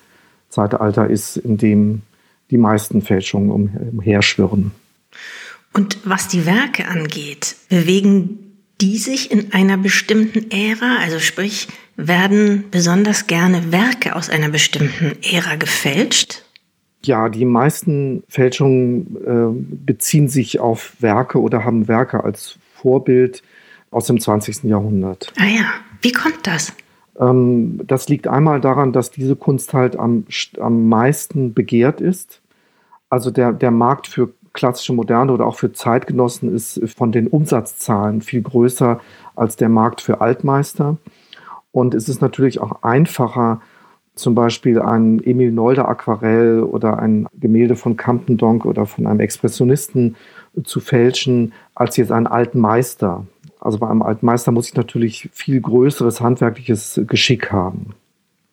Zeitalter 0.49 1.09
ist, 1.09 1.35
in 1.35 1.57
dem 1.57 2.01
die 2.51 2.57
meisten 2.57 3.01
Fälschungen 3.01 3.51
umherschwirren. 3.91 4.71
Und 5.75 5.97
was 6.05 6.29
die 6.29 6.45
Werke 6.45 6.87
angeht, 6.87 7.57
bewegen 7.67 8.39
die 8.79 8.97
sich 8.97 9.29
in 9.29 9.51
einer 9.51 9.75
bestimmten 9.77 10.49
Ära, 10.49 10.99
also 11.01 11.19
sprich, 11.19 11.67
werden 11.97 12.63
besonders 12.71 13.27
gerne 13.27 13.73
Werke 13.73 14.15
aus 14.15 14.29
einer 14.29 14.49
bestimmten 14.49 15.17
Ära 15.21 15.55
gefälscht? 15.55 16.43
Ja, 17.03 17.27
die 17.27 17.43
meisten 17.43 18.23
Fälschungen 18.29 19.17
äh, 19.25 19.65
beziehen 19.85 20.29
sich 20.29 20.61
auf 20.61 20.95
Werke 20.99 21.41
oder 21.41 21.65
haben 21.65 21.89
Werke 21.89 22.23
als 22.23 22.57
Vorbild 22.73 23.43
aus 23.91 24.07
dem 24.07 24.19
20. 24.19 24.63
Jahrhundert. 24.63 25.33
Ah 25.37 25.45
ja, 25.45 25.65
wie 26.01 26.13
kommt 26.13 26.47
das? 26.47 26.73
Ähm, 27.19 27.81
das 27.85 28.07
liegt 28.07 28.27
einmal 28.27 28.61
daran, 28.61 28.93
dass 28.93 29.11
diese 29.11 29.35
Kunst 29.35 29.73
halt 29.73 29.97
am, 29.97 30.25
am 30.57 30.87
meisten 30.87 31.53
begehrt 31.53 31.99
ist. 31.99 32.41
Also 33.09 33.29
der, 33.29 33.51
der 33.51 33.71
Markt 33.71 34.07
für 34.07 34.33
klassische 34.55 34.93
Moderne 34.93 35.31
oder 35.31 35.45
auch 35.45 35.57
für 35.57 35.71
Zeitgenossen 35.71 36.53
ist 36.53 36.81
von 36.95 37.11
den 37.11 37.27
Umsatzzahlen 37.27 38.21
viel 38.21 38.41
größer 38.41 38.99
als 39.35 39.55
der 39.55 39.69
Markt 39.69 40.01
für 40.01 40.21
Altmeister. 40.21 40.97
Und 41.71 41.93
es 41.93 42.09
ist 42.09 42.21
natürlich 42.21 42.59
auch 42.59 42.81
einfacher, 42.81 43.61
zum 44.15 44.33
Beispiel 44.33 44.81
ein 44.81 45.21
Emil 45.23 45.51
Nolde 45.51 45.87
Aquarell 45.87 46.63
oder 46.63 46.99
ein 46.99 47.27
Gemälde 47.37 47.75
von 47.75 47.97
Campendonk 47.97 48.65
oder 48.65 48.85
von 48.85 49.05
einem 49.05 49.19
Expressionisten 49.19 50.15
zu 50.63 50.79
fälschen, 50.79 51.51
als 51.75 51.97
jetzt 51.97 52.13
einen 52.13 52.27
alten 52.27 52.59
Meister. 52.59 53.27
Also 53.59 53.77
bei 53.77 53.89
einem 53.89 54.01
alten 54.01 54.25
Meister 54.25 54.51
muss 54.51 54.69
ich 54.69 54.75
natürlich 54.75 55.29
viel 55.33 55.59
größeres 55.59 56.21
handwerkliches 56.21 57.01
Geschick 57.07 57.51
haben. 57.51 57.93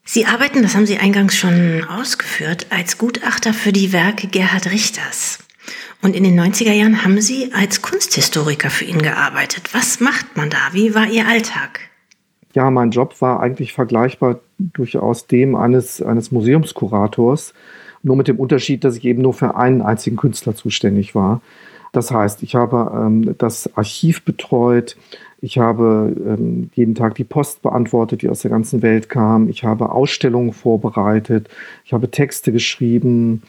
Sie 0.05 0.27
arbeiten, 0.27 0.63
das 0.63 0.75
haben 0.75 0.87
Sie 0.87 0.99
eingangs 0.99 1.37
schon 1.37 1.85
ausgeführt, 1.85 2.67
als 2.71 2.99
Gutachter 2.99 3.55
für 3.55 3.73
die 3.73 3.93
Werke 3.93 4.27
Gerhard 4.27 4.73
Richters. 4.73 5.39
Und 6.03 6.17
in 6.17 6.25
den 6.25 6.39
90er 6.39 6.73
Jahren 6.73 7.05
haben 7.05 7.21
Sie 7.21 7.53
als 7.55 7.81
Kunsthistoriker 7.81 8.71
für 8.71 8.85
ihn 8.85 9.01
gearbeitet. 9.01 9.73
Was 9.73 10.01
macht 10.01 10.37
man 10.37 10.51
da? 10.51 10.59
Wie 10.73 10.97
war 10.97 11.07
Ihr 11.07 11.29
Alltag? 11.29 11.79
Ja, 12.55 12.71
mein 12.73 12.91
Job 12.91 13.21
war 13.21 13.41
eigentlich 13.41 13.73
vergleichbar 13.73 14.41
durchaus 14.59 15.29
dem 15.29 15.55
eines, 15.55 16.03
eines 16.03 16.33
Museumskurators, 16.33 17.55
nur 18.03 18.17
mit 18.17 18.27
dem 18.27 18.41
Unterschied, 18.41 18.83
dass 18.83 18.97
ich 18.97 19.05
eben 19.05 19.23
nur 19.23 19.33
für 19.33 19.55
einen 19.57 19.81
einzigen 19.81 20.17
Künstler 20.17 20.57
zuständig 20.57 21.15
war. 21.15 21.41
Das 21.93 22.11
heißt, 22.11 22.43
ich 22.43 22.57
habe 22.57 22.91
ähm, 22.95 23.37
das 23.39 23.75
Archiv 23.77 24.25
betreut, 24.25 24.97
ich 25.41 25.59
habe 25.59 26.15
ähm, 26.27 26.71
jeden 26.75 26.95
Tag 26.95 27.15
die 27.15 27.25
Post 27.25 27.63
beantwortet, 27.63 28.23
die 28.23 28.29
aus 28.29 28.43
der 28.43 28.51
ganzen 28.51 28.83
Welt 28.83 29.09
kam, 29.09 29.49
ich 29.49 29.63
habe 29.63 29.93
Ausstellungen 29.93 30.53
vorbereitet, 30.53 31.49
ich 31.85 31.93
habe 31.93 32.11
Texte 32.11 32.51
geschrieben, 32.51 33.43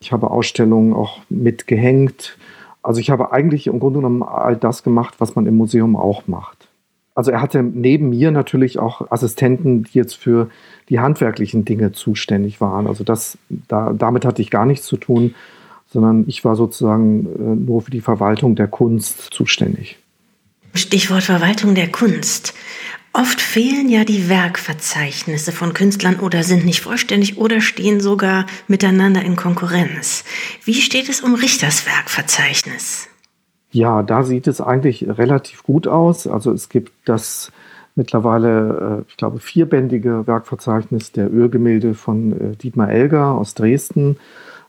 ich 0.00 0.12
habe 0.12 0.30
Ausstellungen 0.30 0.94
auch 0.94 1.20
mitgehängt. 1.28 2.36
Also 2.82 3.00
ich 3.00 3.10
habe 3.10 3.32
eigentlich 3.32 3.66
im 3.66 3.78
Grunde 3.78 3.98
genommen 3.98 4.22
all 4.22 4.56
das 4.56 4.82
gemacht, 4.82 5.14
was 5.18 5.34
man 5.34 5.46
im 5.46 5.56
Museum 5.56 5.94
auch 5.94 6.26
macht. 6.26 6.68
Also 7.14 7.30
er 7.30 7.42
hatte 7.42 7.62
neben 7.62 8.08
mir 8.08 8.30
natürlich 8.30 8.78
auch 8.78 9.10
Assistenten, 9.10 9.84
die 9.84 9.98
jetzt 9.98 10.14
für 10.14 10.48
die 10.88 11.00
handwerklichen 11.00 11.66
Dinge 11.66 11.92
zuständig 11.92 12.60
waren. 12.60 12.86
Also 12.86 13.04
das, 13.04 13.36
da, 13.68 13.92
damit 13.92 14.24
hatte 14.24 14.40
ich 14.40 14.50
gar 14.50 14.64
nichts 14.64 14.86
zu 14.86 14.96
tun, 14.96 15.34
sondern 15.86 16.24
ich 16.28 16.44
war 16.44 16.56
sozusagen 16.56 17.26
äh, 17.26 17.54
nur 17.56 17.82
für 17.82 17.90
die 17.90 18.00
Verwaltung 18.00 18.56
der 18.56 18.68
Kunst 18.68 19.28
zuständig. 19.32 19.98
Stichwort 20.72 21.24
Verwaltung 21.24 21.74
der 21.74 21.90
Kunst. 21.90 22.54
Oft 23.12 23.40
fehlen 23.40 23.88
ja 23.88 24.04
die 24.04 24.28
Werkverzeichnisse 24.28 25.50
von 25.50 25.74
Künstlern 25.74 26.20
oder 26.20 26.44
sind 26.44 26.64
nicht 26.64 26.80
vollständig 26.80 27.38
oder 27.38 27.60
stehen 27.60 28.00
sogar 28.00 28.46
miteinander 28.68 29.22
in 29.22 29.34
Konkurrenz. 29.34 30.24
Wie 30.64 30.80
steht 30.80 31.08
es 31.08 31.20
um 31.20 31.34
Richters 31.34 31.86
Werkverzeichnis? 31.86 33.08
Ja, 33.72 34.02
da 34.04 34.22
sieht 34.22 34.46
es 34.46 34.60
eigentlich 34.60 35.06
relativ 35.08 35.64
gut 35.64 35.88
aus. 35.88 36.28
Also 36.28 36.52
es 36.52 36.68
gibt 36.68 36.92
das 37.04 37.50
mittlerweile, 37.96 39.04
äh, 39.06 39.10
ich 39.10 39.16
glaube, 39.16 39.40
vierbändige 39.40 40.26
Werkverzeichnis 40.26 41.10
der 41.10 41.32
Ölgemälde 41.32 41.94
von 41.94 42.32
äh, 42.32 42.56
Dietmar 42.56 42.90
Elger 42.90 43.32
aus 43.32 43.54
Dresden. 43.54 44.18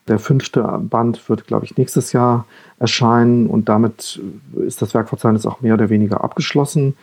Der 0.08 0.18
fünfte 0.18 0.62
Band 0.82 1.28
wird, 1.28 1.46
glaube 1.46 1.64
ich, 1.64 1.76
nächstes 1.76 2.12
Jahr 2.12 2.46
erscheinen 2.80 3.46
und 3.46 3.68
damit 3.68 4.20
ist 4.56 4.82
das 4.82 4.94
Werkverzeichnis 4.94 5.46
auch 5.46 5.60
mehr 5.60 5.74
oder 5.74 5.90
weniger 5.90 6.24
abgeschlossen. 6.24 6.96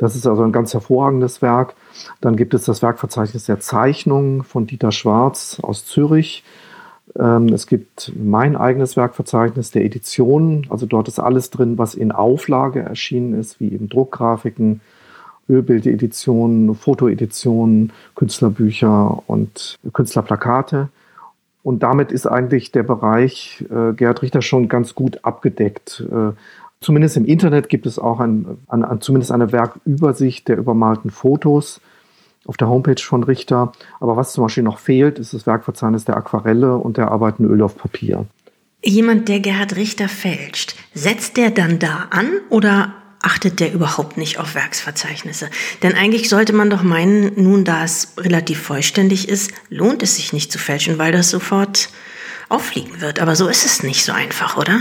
Das 0.00 0.16
ist 0.16 0.26
also 0.26 0.42
ein 0.42 0.50
ganz 0.50 0.72
hervorragendes 0.72 1.42
Werk. 1.42 1.74
Dann 2.22 2.34
gibt 2.36 2.54
es 2.54 2.64
das 2.64 2.80
Werkverzeichnis 2.80 3.44
der 3.44 3.60
Zeichnungen 3.60 4.44
von 4.44 4.66
Dieter 4.66 4.92
Schwarz 4.92 5.60
aus 5.60 5.84
Zürich. 5.84 6.42
Ähm, 7.18 7.50
es 7.50 7.66
gibt 7.66 8.10
mein 8.16 8.56
eigenes 8.56 8.96
Werkverzeichnis 8.96 9.72
der 9.72 9.84
Editionen. 9.84 10.66
Also 10.70 10.86
dort 10.86 11.06
ist 11.08 11.18
alles 11.18 11.50
drin, 11.50 11.76
was 11.76 11.94
in 11.94 12.12
Auflage 12.12 12.80
erschienen 12.80 13.38
ist, 13.38 13.60
wie 13.60 13.74
eben 13.74 13.90
Druckgrafiken, 13.90 14.80
Ölbildeditionen, 15.50 16.74
Fotoeditionen, 16.74 17.92
Künstlerbücher 18.14 19.22
und 19.26 19.78
Künstlerplakate. 19.92 20.88
Und 21.62 21.82
damit 21.82 22.10
ist 22.10 22.26
eigentlich 22.26 22.72
der 22.72 22.84
Bereich 22.84 23.66
äh, 23.68 23.92
Gerhard 23.92 24.22
Richter 24.22 24.40
schon 24.40 24.68
ganz 24.70 24.94
gut 24.94 25.26
abgedeckt. 25.26 26.02
Äh, 26.10 26.32
Zumindest 26.82 27.18
im 27.18 27.26
Internet 27.26 27.68
gibt 27.68 27.84
es 27.84 27.98
auch 27.98 28.20
ein, 28.20 28.58
ein, 28.68 28.84
ein, 28.84 29.00
zumindest 29.02 29.32
eine 29.32 29.52
Werkübersicht 29.52 30.48
der 30.48 30.56
übermalten 30.56 31.10
Fotos 31.10 31.80
auf 32.46 32.56
der 32.56 32.68
Homepage 32.68 33.02
von 33.02 33.22
Richter. 33.22 33.72
Aber 34.00 34.16
was 34.16 34.32
zum 34.32 34.44
Beispiel 34.44 34.62
noch 34.62 34.78
fehlt, 34.78 35.18
ist 35.18 35.34
das 35.34 35.46
Werkverzeichnis 35.46 36.06
der 36.06 36.16
Aquarelle 36.16 36.76
und 36.76 36.96
der 36.96 37.10
Arbeiten 37.10 37.44
Öl 37.44 37.60
auf 37.60 37.76
Papier. 37.76 38.26
Jemand, 38.82 39.28
der 39.28 39.40
Gerhard 39.40 39.76
Richter 39.76 40.08
fälscht, 40.08 40.74
setzt 40.94 41.36
der 41.36 41.50
dann 41.50 41.78
da 41.78 42.08
an 42.08 42.30
oder 42.48 42.94
achtet 43.20 43.60
der 43.60 43.74
überhaupt 43.74 44.16
nicht 44.16 44.38
auf 44.38 44.54
Werksverzeichnisse? 44.54 45.50
Denn 45.82 45.94
eigentlich 45.94 46.30
sollte 46.30 46.54
man 46.54 46.70
doch 46.70 46.82
meinen, 46.82 47.32
nun 47.36 47.66
da 47.66 47.84
es 47.84 48.14
relativ 48.16 48.58
vollständig 48.58 49.28
ist, 49.28 49.52
lohnt 49.68 50.02
es 50.02 50.16
sich 50.16 50.32
nicht 50.32 50.50
zu 50.50 50.58
fälschen, 50.58 50.96
weil 50.96 51.12
das 51.12 51.28
sofort 51.28 51.90
auffliegen 52.48 53.02
wird. 53.02 53.20
Aber 53.20 53.36
so 53.36 53.48
ist 53.48 53.66
es 53.66 53.82
nicht 53.82 54.02
so 54.02 54.12
einfach, 54.12 54.56
oder? 54.56 54.80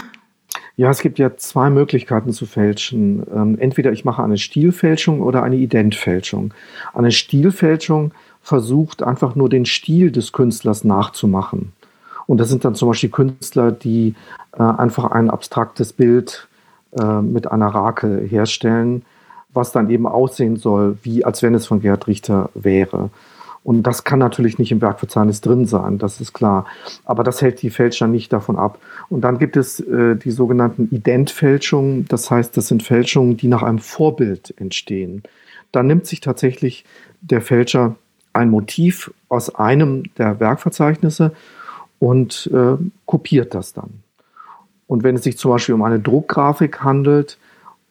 Ja, 0.80 0.90
es 0.90 1.02
gibt 1.02 1.20
ja 1.20 1.36
zwei 1.36 1.70
Möglichkeiten 1.70 2.32
zu 2.32 2.46
fälschen. 2.46 3.24
Ähm, 3.36 3.58
entweder 3.60 3.92
ich 3.92 4.06
mache 4.06 4.24
eine 4.24 4.38
Stilfälschung 4.38 5.20
oder 5.20 5.44
eine 5.44 5.58
Identfälschung. 5.58 6.54
Eine 6.94 7.12
Stilfälschung 7.12 8.14
versucht 8.42 9.04
einfach 9.04 9.36
nur 9.36 9.50
den 9.50 9.66
Stil 9.66 10.10
des 10.10 10.32
Künstlers 10.32 10.86
nachzumachen. 10.86 11.74
Und 12.28 12.38
das 12.38 12.48
sind 12.48 12.64
dann 12.64 12.76
zum 12.76 12.88
Beispiel 12.88 13.10
Künstler, 13.10 13.74
die 13.74 14.16
äh, 14.54 14.64
einfach 14.64 15.12
ein 15.12 15.30
abstraktes 15.30 15.92
Bild 15.92 16.48
äh, 16.98 17.20
mit 17.20 17.52
einer 17.52 17.68
Rake 17.68 18.22
herstellen, 18.22 19.04
was 19.54 19.74
dann 19.74 19.90
eben 19.90 20.08
aussehen 20.08 20.56
soll, 20.56 20.98
wie 21.04 21.26
als 21.26 21.44
wenn 21.44 21.56
es 21.56 21.68
von 21.68 21.82
Gerd 21.82 22.08
Richter 22.08 22.52
wäre. 22.54 23.10
Und 23.64 23.84
das 23.84 24.04
kann 24.04 24.20
natürlich 24.20 24.58
nicht 24.58 24.72
im 24.72 24.82
Werkverzeichnis 24.82 25.42
drin 25.42 25.66
sein, 25.66 25.98
das 25.98 26.22
ist 26.22 26.34
klar. 26.34 26.66
Aber 27.06 27.24
das 27.24 27.42
hält 27.42 27.62
die 27.62 27.70
Fälscher 27.70 28.08
nicht 28.08 28.32
davon 28.32 28.58
ab. 28.58 28.80
Und 29.10 29.22
dann 29.22 29.38
gibt 29.38 29.58
es 29.58 29.80
äh, 29.80 30.16
die 30.16 30.32
sogenannten 30.32 30.88
Identfälschungen. 30.92 32.06
Das 32.08 32.32
heißt, 32.32 32.56
das 32.56 32.68
sind 32.68 32.84
Fälschungen, 32.84 33.38
die 33.38 33.48
nach 33.48 33.64
einem 33.64 33.80
Vorbild 33.80 34.54
entstehen. 34.58 35.24
Da 35.72 35.84
nimmt 35.84 36.08
sich 36.08 36.22
tatsächlich 36.22 36.86
der 37.22 37.42
Fälscher 37.42 37.96
ein 38.34 38.50
Motiv 38.50 39.12
aus 39.28 39.54
einem 39.54 40.04
der 40.18 40.40
Werkverzeichnisse 40.40 41.34
und 42.00 42.50
äh, 42.54 42.78
kopiert 43.06 43.54
das 43.54 43.74
dann. 43.74 44.04
Und 44.88 45.04
wenn 45.04 45.16
es 45.16 45.24
sich 45.24 45.38
zum 45.38 45.52
Beispiel 45.52 45.76
um 45.76 45.84
eine 45.84 46.00
Druckgrafik 46.00 46.82
handelt 46.82 47.38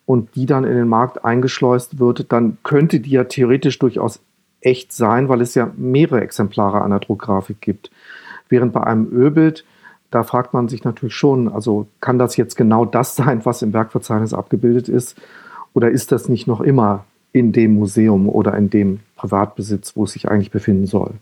und 0.07 0.35
die 0.35 0.47
dann 0.47 0.65
in 0.65 0.75
den 0.75 0.89
Markt 0.89 1.25
eingeschleust 1.25 2.01
wird, 2.01 2.33
dann 2.33 2.59
könnte 2.65 3.01
die 3.01 3.11
ja 3.11 3.25
theoretisch 3.25 3.79
durchaus 3.79 4.21
echt 4.61 4.93
sein, 4.93 5.29
weil 5.29 5.41
es 5.41 5.55
ja 5.55 5.71
mehrere 5.77 6.21
Exemplare 6.21 6.83
einer 6.83 7.01
Druckgrafik 7.01 7.61
gibt. 7.61 7.91
Während 8.49 8.73
bei 8.73 8.83
einem 8.83 9.11
Ölbild, 9.13 9.65
da 10.11 10.23
fragt 10.23 10.55
man 10.55 10.69
sich 10.69 10.85
natürlich 10.85 11.15
schon, 11.15 11.49
also 11.49 11.87
kann 12.01 12.19
das 12.19 12.37
jetzt 12.37 12.57
genau 12.57 12.85
das 12.85 13.17
sein, 13.17 13.45
was 13.45 13.63
im 13.63 13.73
Werkverzeichnis 13.73 14.35
abgebildet 14.35 14.89
ist? 14.89 15.17
Oder 15.75 15.91
ist 15.91 16.13
das 16.13 16.29
nicht 16.29 16.47
noch 16.47 16.61
immer 16.61 17.05
in 17.33 17.53
dem 17.53 17.75
Museum 17.75 18.29
oder 18.29 18.57
in 18.57 18.71
dem 18.71 19.01
Privatbesitz, 19.17 19.95
wo 19.97 20.05
es 20.05 20.13
sich 20.13 20.29
eigentlich 20.29 20.51
befinden 20.51 20.87
soll? 20.87 21.15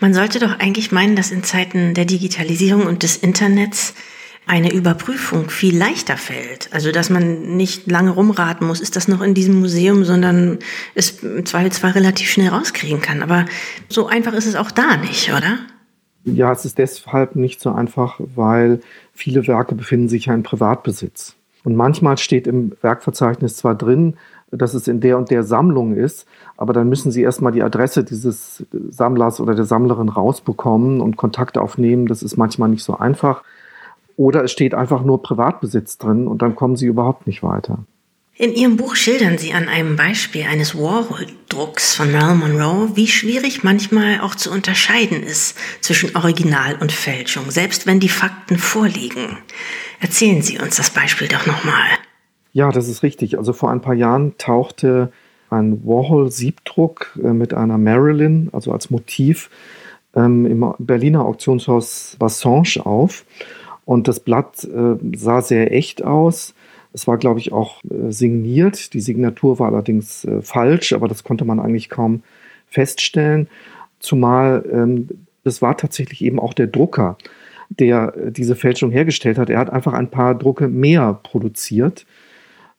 Man 0.00 0.14
sollte 0.14 0.38
doch 0.38 0.58
eigentlich 0.58 0.90
meinen, 0.90 1.16
dass 1.16 1.30
in 1.30 1.44
Zeiten 1.44 1.94
der 1.94 2.04
Digitalisierung 2.04 2.86
und 2.86 3.02
des 3.02 3.16
Internets 3.16 3.94
eine 4.50 4.72
Überprüfung 4.72 5.48
viel 5.48 5.78
leichter 5.78 6.16
fällt. 6.16 6.70
Also, 6.72 6.90
dass 6.90 7.08
man 7.08 7.56
nicht 7.56 7.88
lange 7.88 8.10
rumraten 8.10 8.66
muss, 8.66 8.80
ist 8.80 8.96
das 8.96 9.06
noch 9.06 9.22
in 9.22 9.32
diesem 9.32 9.60
Museum, 9.60 10.04
sondern 10.04 10.58
es 10.96 11.18
Zweifelsfall 11.44 11.92
relativ 11.92 12.28
schnell 12.28 12.48
rauskriegen 12.48 13.00
kann. 13.00 13.22
Aber 13.22 13.44
so 13.88 14.08
einfach 14.08 14.32
ist 14.32 14.46
es 14.46 14.56
auch 14.56 14.72
da 14.72 14.96
nicht, 14.96 15.32
oder? 15.32 15.60
Ja, 16.24 16.50
es 16.50 16.64
ist 16.64 16.78
deshalb 16.78 17.36
nicht 17.36 17.60
so 17.60 17.70
einfach, 17.70 18.16
weil 18.18 18.80
viele 19.12 19.46
Werke 19.46 19.76
befinden 19.76 20.08
sich 20.08 20.26
ja 20.26 20.34
in 20.34 20.42
Privatbesitz. 20.42 21.36
Und 21.62 21.76
manchmal 21.76 22.18
steht 22.18 22.48
im 22.48 22.72
Werkverzeichnis 22.82 23.56
zwar 23.56 23.76
drin, 23.76 24.14
dass 24.50 24.74
es 24.74 24.88
in 24.88 25.00
der 25.00 25.16
und 25.16 25.30
der 25.30 25.44
Sammlung 25.44 25.94
ist, 25.94 26.26
aber 26.56 26.72
dann 26.72 26.88
müssen 26.88 27.12
Sie 27.12 27.22
erstmal 27.22 27.52
die 27.52 27.62
Adresse 27.62 28.02
dieses 28.02 28.66
Sammlers 28.90 29.40
oder 29.40 29.54
der 29.54 29.64
Sammlerin 29.64 30.08
rausbekommen 30.08 31.00
und 31.00 31.16
Kontakt 31.16 31.56
aufnehmen. 31.56 32.06
Das 32.06 32.24
ist 32.24 32.36
manchmal 32.36 32.68
nicht 32.68 32.82
so 32.82 32.98
einfach. 32.98 33.44
Oder 34.20 34.44
es 34.44 34.52
steht 34.52 34.74
einfach 34.74 35.02
nur 35.02 35.22
Privatbesitz 35.22 35.96
drin 35.96 36.26
und 36.26 36.42
dann 36.42 36.54
kommen 36.54 36.76
sie 36.76 36.84
überhaupt 36.84 37.26
nicht 37.26 37.42
weiter. 37.42 37.86
In 38.36 38.52
Ihrem 38.52 38.76
Buch 38.76 38.94
schildern 38.94 39.38
Sie 39.38 39.54
an 39.54 39.66
einem 39.66 39.96
Beispiel 39.96 40.42
eines 40.42 40.76
Warhol-Drucks 40.76 41.94
von 41.94 42.12
Marilyn 42.12 42.40
Monroe, 42.40 42.90
wie 42.96 43.06
schwierig 43.06 43.64
manchmal 43.64 44.20
auch 44.20 44.34
zu 44.34 44.50
unterscheiden 44.50 45.22
ist 45.22 45.56
zwischen 45.80 46.14
Original 46.14 46.76
und 46.82 46.92
Fälschung, 46.92 47.50
selbst 47.50 47.86
wenn 47.86 47.98
die 47.98 48.10
Fakten 48.10 48.58
vorliegen. 48.58 49.38
Erzählen 50.00 50.42
Sie 50.42 50.58
uns 50.58 50.76
das 50.76 50.90
Beispiel 50.90 51.28
doch 51.28 51.46
nochmal. 51.46 51.88
Ja, 52.52 52.70
das 52.72 52.88
ist 52.88 53.02
richtig. 53.02 53.38
Also 53.38 53.54
vor 53.54 53.70
ein 53.70 53.80
paar 53.80 53.94
Jahren 53.94 54.36
tauchte 54.36 55.12
ein 55.48 55.82
Warhol-Siebdruck 55.86 57.18
äh, 57.24 57.32
mit 57.32 57.54
einer 57.54 57.78
Marilyn, 57.78 58.50
also 58.52 58.70
als 58.70 58.90
Motiv, 58.90 59.48
ähm, 60.14 60.44
im 60.44 60.74
Berliner 60.78 61.24
Auktionshaus 61.24 62.16
Bassange 62.18 62.84
auf. 62.84 63.24
Und 63.90 64.06
das 64.06 64.20
Blatt 64.20 64.62
äh, 64.62 64.96
sah 65.16 65.42
sehr 65.42 65.72
echt 65.72 66.04
aus 66.04 66.54
es 66.92 67.06
war, 67.06 67.18
glaube 67.18 67.40
ich, 67.40 67.52
auch 67.52 67.82
äh, 67.84 68.10
signiert. 68.10 68.94
Die 68.94 69.00
Signatur 69.00 69.58
war 69.58 69.68
allerdings 69.68 70.24
äh, 70.24 70.42
falsch, 70.42 70.92
aber 70.92 71.08
das 71.08 71.24
konnte 71.24 71.44
man 71.44 71.60
eigentlich 71.60 71.88
kaum 71.88 72.22
feststellen. 72.66 73.48
Zumal 73.98 74.64
ähm, 74.72 75.08
war 75.60 75.76
tatsächlich 75.76 76.22
eben 76.22 76.38
auch 76.38 76.54
der 76.54 76.66
Drucker, 76.66 77.16
der 77.68 78.14
äh, 78.16 78.32
diese 78.32 78.56
Fälschung 78.56 78.90
hergestellt 78.90 79.38
hat. 79.38 79.50
Er 79.50 79.58
hat 79.58 79.70
einfach 79.70 79.92
ein 79.92 80.10
paar 80.10 80.34
Drucke 80.34 80.68
mehr 80.68 81.20
produziert, 81.22 82.06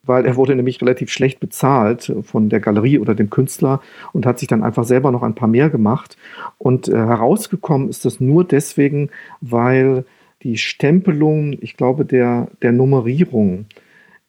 weil 0.03 0.25
er 0.25 0.35
wurde 0.35 0.55
nämlich 0.55 0.81
relativ 0.81 1.09
schlecht 1.09 1.39
bezahlt 1.39 2.13
von 2.23 2.49
der 2.49 2.59
Galerie 2.59 2.99
oder 2.99 3.15
dem 3.15 3.29
Künstler 3.29 3.81
und 4.13 4.25
hat 4.25 4.39
sich 4.39 4.47
dann 4.47 4.63
einfach 4.63 4.83
selber 4.83 5.11
noch 5.11 5.23
ein 5.23 5.35
paar 5.35 5.47
mehr 5.47 5.69
gemacht. 5.69 6.17
Und 6.57 6.89
äh, 6.89 6.95
herausgekommen 6.95 7.87
ist 7.87 8.03
das 8.03 8.19
nur 8.19 8.43
deswegen, 8.43 9.09
weil 9.39 10.05
die 10.43 10.57
Stempelung, 10.57 11.57
ich 11.61 11.77
glaube, 11.77 12.05
der, 12.05 12.47
der 12.61 12.71
Nummerierung 12.71 13.65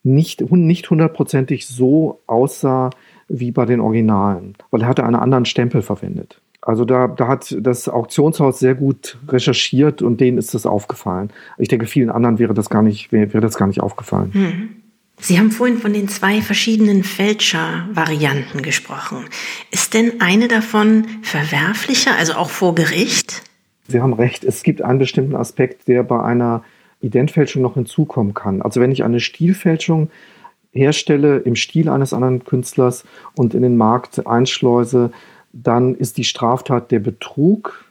nicht, 0.02 0.40
nicht 0.50 0.90
hundertprozentig 0.90 1.66
so 1.66 2.20
aussah 2.26 2.90
wie 3.28 3.52
bei 3.52 3.64
den 3.64 3.80
Originalen, 3.80 4.54
weil 4.70 4.82
er 4.82 4.88
hatte 4.88 5.04
einen 5.04 5.14
anderen 5.14 5.44
Stempel 5.44 5.82
verwendet. 5.82 6.40
Also 6.60 6.84
da, 6.84 7.08
da 7.08 7.26
hat 7.26 7.56
das 7.60 7.88
Auktionshaus 7.88 8.60
sehr 8.60 8.76
gut 8.76 9.18
recherchiert 9.26 10.00
und 10.00 10.20
denen 10.20 10.38
ist 10.38 10.54
das 10.54 10.64
aufgefallen. 10.64 11.30
Ich 11.58 11.68
denke, 11.68 11.86
vielen 11.86 12.10
anderen 12.10 12.38
wäre 12.38 12.54
das 12.54 12.70
gar 12.70 12.82
nicht, 12.82 13.10
wäre, 13.10 13.40
das 13.40 13.56
gar 13.56 13.66
nicht 13.66 13.80
aufgefallen. 13.80 14.32
Hm. 14.32 14.68
Sie 15.20 15.38
haben 15.38 15.50
vorhin 15.50 15.78
von 15.78 15.92
den 15.92 16.08
zwei 16.08 16.40
verschiedenen 16.40 17.04
Fälscher-Varianten 17.04 18.62
gesprochen. 18.62 19.24
Ist 19.70 19.94
denn 19.94 20.20
eine 20.20 20.48
davon 20.48 21.06
verwerflicher, 21.22 22.16
also 22.16 22.34
auch 22.34 22.50
vor 22.50 22.74
Gericht? 22.74 23.42
Sie 23.88 24.00
haben 24.00 24.14
recht. 24.14 24.44
Es 24.44 24.62
gibt 24.62 24.82
einen 24.82 24.98
bestimmten 24.98 25.34
Aspekt, 25.34 25.88
der 25.88 26.02
bei 26.02 26.22
einer 26.22 26.62
Identfälschung 27.00 27.62
noch 27.62 27.74
hinzukommen 27.74 28.34
kann. 28.34 28.62
Also 28.62 28.80
wenn 28.80 28.92
ich 28.92 29.04
eine 29.04 29.20
Stilfälschung 29.20 30.10
herstelle 30.72 31.38
im 31.38 31.56
Stil 31.56 31.88
eines 31.88 32.12
anderen 32.12 32.44
Künstlers 32.44 33.04
und 33.36 33.54
in 33.54 33.62
den 33.62 33.76
Markt 33.76 34.26
einschleuse, 34.26 35.10
dann 35.52 35.94
ist 35.94 36.16
die 36.16 36.24
Straftat 36.24 36.90
der 36.90 37.00
Betrug. 37.00 37.84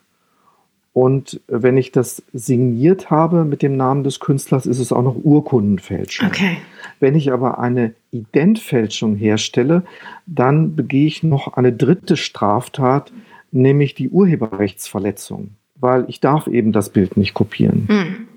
Und 0.94 1.40
wenn 1.48 1.78
ich 1.78 1.92
das 1.92 2.22
signiert 2.34 3.10
habe 3.10 3.46
mit 3.46 3.62
dem 3.62 3.78
Namen 3.78 4.04
des 4.04 4.20
Künstlers, 4.20 4.66
ist 4.66 4.80
es 4.80 4.92
auch 4.92 5.04
noch 5.04 5.16
Urkundenfälschung. 5.16 6.28
Okay. 6.28 6.58
Wenn 7.00 7.16
ich 7.16 7.32
aber 7.32 7.60
eine 7.60 7.94
Identfälschung 8.12 9.16
herstelle, 9.16 9.84
dann 10.26 10.76
begehe 10.76 11.08
ich 11.08 11.24
noch 11.24 11.54
eine 11.54 11.72
dritte 11.72 12.18
Straftat, 12.18 13.14
nämlich 13.52 13.96
die 13.96 14.10
Urheberrechtsverletzung, 14.10 15.52
weil 15.82 16.06
ich 16.08 16.20
darf 16.20 16.48
eben 16.48 16.72
das 16.72 16.92
Bild 16.92 17.18
nicht 17.18 17.34
kopieren. 17.34 17.86
Hm. 17.90 18.28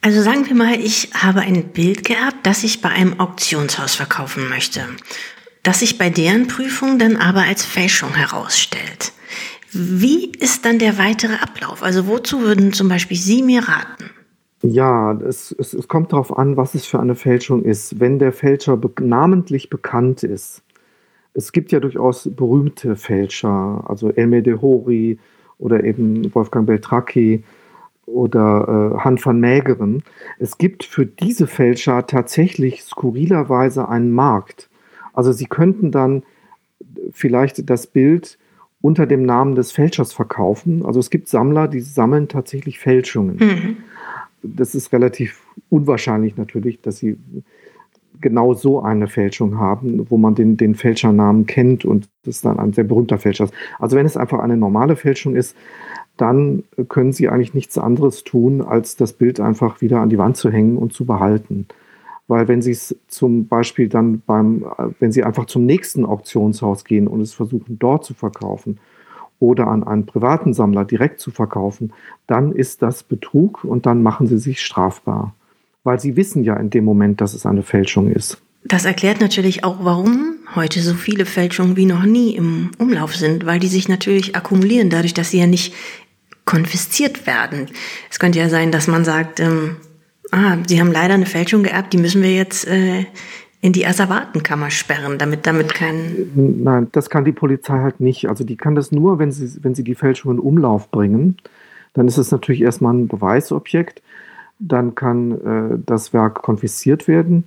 Also 0.00 0.22
sagen 0.22 0.46
wir 0.46 0.54
mal, 0.54 0.78
ich 0.78 1.10
habe 1.14 1.40
ein 1.40 1.64
Bild 1.72 2.04
geerbt, 2.04 2.38
das 2.44 2.62
ich 2.62 2.80
bei 2.80 2.90
einem 2.90 3.18
Auktionshaus 3.18 3.96
verkaufen 3.96 4.48
möchte, 4.48 4.82
das 5.62 5.80
sich 5.80 5.98
bei 5.98 6.10
deren 6.10 6.46
Prüfung 6.46 6.98
dann 6.98 7.16
aber 7.16 7.42
als 7.42 7.64
Fälschung 7.64 8.14
herausstellt. 8.14 9.12
Wie 9.72 10.30
ist 10.30 10.64
dann 10.64 10.78
der 10.78 10.96
weitere 10.96 11.34
Ablauf? 11.34 11.82
Also 11.82 12.06
wozu 12.06 12.40
würden 12.40 12.72
zum 12.72 12.88
Beispiel 12.88 13.16
Sie 13.16 13.42
mir 13.42 13.62
raten? 13.68 14.10
Ja, 14.62 15.12
es, 15.20 15.54
es, 15.58 15.74
es 15.74 15.88
kommt 15.88 16.12
darauf 16.12 16.36
an, 16.36 16.56
was 16.56 16.74
es 16.74 16.86
für 16.86 17.00
eine 17.00 17.14
Fälschung 17.14 17.64
ist. 17.64 18.00
Wenn 18.00 18.18
der 18.18 18.32
Fälscher 18.32 18.76
be 18.76 18.90
namentlich 19.00 19.70
bekannt 19.70 20.22
ist, 20.22 20.62
es 21.34 21.52
gibt 21.52 21.72
ja 21.72 21.80
durchaus 21.80 22.30
berühmte 22.34 22.96
Fälscher, 22.96 23.84
also 23.86 24.10
Elme 24.10 24.42
de 24.42 24.60
Hori 24.60 25.18
oder 25.58 25.84
eben 25.84 26.34
Wolfgang 26.34 26.66
Beltracchi, 26.66 27.42
oder 28.06 28.94
äh, 28.94 28.98
Han 29.00 29.18
van 29.22 29.40
Mägeren. 29.40 30.02
Es 30.38 30.58
gibt 30.58 30.84
für 30.84 31.04
diese 31.04 31.46
Fälscher 31.46 32.06
tatsächlich 32.06 32.82
skurrilerweise 32.84 33.88
einen 33.88 34.12
Markt. 34.12 34.68
Also 35.12 35.32
sie 35.32 35.46
könnten 35.46 35.90
dann 35.90 36.22
vielleicht 37.12 37.68
das 37.68 37.86
Bild 37.86 38.38
unter 38.80 39.06
dem 39.06 39.24
Namen 39.24 39.54
des 39.56 39.72
Fälschers 39.72 40.12
verkaufen. 40.12 40.84
Also 40.86 41.00
es 41.00 41.10
gibt 41.10 41.28
Sammler, 41.28 41.66
die 41.66 41.80
sammeln 41.80 42.28
tatsächlich 42.28 42.78
Fälschungen. 42.78 43.36
Mhm. 43.38 43.76
Das 44.42 44.74
ist 44.74 44.92
relativ 44.92 45.42
unwahrscheinlich 45.70 46.36
natürlich, 46.36 46.80
dass 46.80 46.98
sie 46.98 47.16
genau 48.20 48.54
so 48.54 48.80
eine 48.80 49.08
Fälschung 49.08 49.58
haben, 49.58 50.06
wo 50.10 50.16
man 50.16 50.34
den, 50.34 50.56
den 50.56 50.74
Fälschernamen 50.74 51.46
kennt 51.46 51.84
und 51.84 52.08
das 52.24 52.40
dann 52.40 52.58
ein 52.58 52.72
sehr 52.72 52.84
berühmter 52.84 53.18
Fälscher 53.18 53.44
ist. 53.44 53.54
Also 53.78 53.96
wenn 53.96 54.06
es 54.06 54.16
einfach 54.16 54.38
eine 54.40 54.56
normale 54.56 54.96
Fälschung 54.96 55.36
ist, 55.36 55.56
dann 56.16 56.64
können 56.88 57.12
Sie 57.12 57.28
eigentlich 57.28 57.54
nichts 57.54 57.78
anderes 57.78 58.24
tun, 58.24 58.62
als 58.62 58.96
das 58.96 59.12
Bild 59.12 59.38
einfach 59.40 59.80
wieder 59.80 60.00
an 60.00 60.08
die 60.08 60.18
Wand 60.18 60.36
zu 60.36 60.50
hängen 60.50 60.78
und 60.78 60.92
zu 60.92 61.04
behalten. 61.04 61.66
Weil 62.28 62.48
wenn 62.48 62.62
Sie 62.62 62.72
es 62.72 62.96
zum 63.06 63.46
Beispiel 63.46 63.88
dann 63.88 64.22
beim, 64.26 64.64
wenn 64.98 65.12
Sie 65.12 65.22
einfach 65.22 65.46
zum 65.46 65.64
nächsten 65.66 66.04
Auktionshaus 66.04 66.84
gehen 66.84 67.06
und 67.06 67.20
es 67.20 67.34
versuchen, 67.34 67.78
dort 67.78 68.04
zu 68.04 68.14
verkaufen 68.14 68.78
oder 69.38 69.68
an 69.68 69.84
einen 69.84 70.06
privaten 70.06 70.54
Sammler 70.54 70.84
direkt 70.84 71.20
zu 71.20 71.30
verkaufen, 71.30 71.92
dann 72.26 72.52
ist 72.52 72.82
das 72.82 73.02
Betrug 73.02 73.62
und 73.62 73.86
dann 73.86 74.02
machen 74.02 74.26
Sie 74.26 74.38
sich 74.38 74.60
strafbar. 74.62 75.34
Weil 75.86 76.00
Sie 76.00 76.16
wissen 76.16 76.42
ja 76.42 76.56
in 76.56 76.68
dem 76.68 76.84
Moment, 76.84 77.20
dass 77.20 77.32
es 77.32 77.46
eine 77.46 77.62
Fälschung 77.62 78.10
ist. 78.10 78.42
Das 78.64 78.84
erklärt 78.84 79.20
natürlich 79.20 79.62
auch, 79.62 79.76
warum 79.82 80.34
heute 80.56 80.80
so 80.80 80.94
viele 80.94 81.24
Fälschungen 81.24 81.76
wie 81.76 81.86
noch 81.86 82.02
nie 82.02 82.34
im 82.34 82.72
Umlauf 82.78 83.14
sind, 83.14 83.46
weil 83.46 83.60
die 83.60 83.68
sich 83.68 83.88
natürlich 83.88 84.34
akkumulieren, 84.34 84.90
dadurch, 84.90 85.14
dass 85.14 85.30
sie 85.30 85.38
ja 85.38 85.46
nicht 85.46 85.72
konfisziert 86.44 87.28
werden. 87.28 87.66
Es 88.10 88.18
könnte 88.18 88.40
ja 88.40 88.48
sein, 88.48 88.72
dass 88.72 88.88
man 88.88 89.04
sagt, 89.04 89.38
ähm, 89.38 89.76
ah, 90.32 90.56
Sie 90.66 90.80
haben 90.80 90.90
leider 90.90 91.14
eine 91.14 91.26
Fälschung 91.26 91.62
geerbt, 91.62 91.92
die 91.92 91.98
müssen 91.98 92.20
wir 92.20 92.34
jetzt 92.34 92.66
äh, 92.66 93.06
in 93.60 93.72
die 93.72 93.86
Asservatenkammer 93.86 94.70
sperren, 94.70 95.18
damit 95.18 95.46
damit 95.46 95.72
kein... 95.72 96.32
Nein, 96.34 96.88
das 96.90 97.10
kann 97.10 97.24
die 97.24 97.32
Polizei 97.32 97.78
halt 97.78 98.00
nicht. 98.00 98.28
Also 98.28 98.42
die 98.42 98.56
kann 98.56 98.74
das 98.74 98.90
nur, 98.90 99.20
wenn 99.20 99.30
sie, 99.30 99.62
wenn 99.62 99.76
sie 99.76 99.84
die 99.84 99.94
Fälschung 99.94 100.32
in 100.32 100.38
Umlauf 100.40 100.90
bringen. 100.90 101.36
Dann 101.94 102.08
ist 102.08 102.18
es 102.18 102.32
natürlich 102.32 102.62
erstmal 102.62 102.94
ein 102.94 103.06
Beweisobjekt. 103.06 104.02
Dann 104.58 104.94
kann 104.94 105.32
äh, 105.32 105.78
das 105.84 106.12
Werk 106.12 106.42
konfisziert 106.42 107.08
werden 107.08 107.44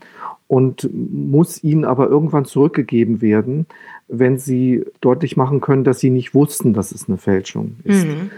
und 0.47 0.89
muss 0.91 1.63
ihnen 1.63 1.85
aber 1.85 2.07
irgendwann 2.07 2.45
zurückgegeben 2.45 3.21
werden, 3.21 3.67
wenn 4.07 4.37
sie 4.37 4.83
deutlich 5.01 5.37
machen 5.37 5.61
können, 5.61 5.83
dass 5.83 5.99
sie 5.99 6.09
nicht 6.09 6.33
wussten, 6.33 6.73
dass 6.73 6.91
es 6.91 7.07
eine 7.07 7.17
Fälschung 7.17 7.77
ist. 7.83 8.05
Mhm. 8.05 8.31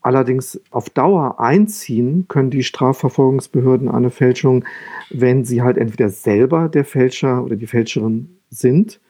Allerdings 0.00 0.60
auf 0.70 0.88
Dauer 0.88 1.40
einziehen 1.40 2.26
können 2.28 2.50
die 2.50 2.62
Strafverfolgungsbehörden 2.62 3.88
eine 3.88 4.10
Fälschung, 4.10 4.64
wenn 5.10 5.44
sie 5.44 5.62
halt 5.62 5.76
entweder 5.76 6.10
selber 6.10 6.68
der 6.68 6.84
Fälscher 6.84 7.42
oder 7.44 7.56
die 7.56 7.66
Fälscherin 7.66 8.36
sind 8.48 9.00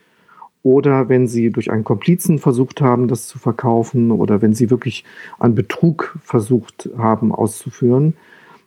oder 0.63 1.11
wenn 1.11 1.29
sie 1.29 1.51
durch 1.51 1.71
einen 1.71 1.85
Komplizen 1.85 2.39
versucht 2.39 2.81
haben, 2.81 3.09
das 3.09 3.29
zu 3.29 3.39
verkaufen 3.39 4.11
oder 4.11 4.41
wenn 4.41 4.55
sie 4.55 4.71
wirklich 4.71 5.05
einen 5.39 5.55
Betrug 5.55 6.19
versucht 6.23 6.89
haben 6.97 7.31
auszuführen, 7.31 8.15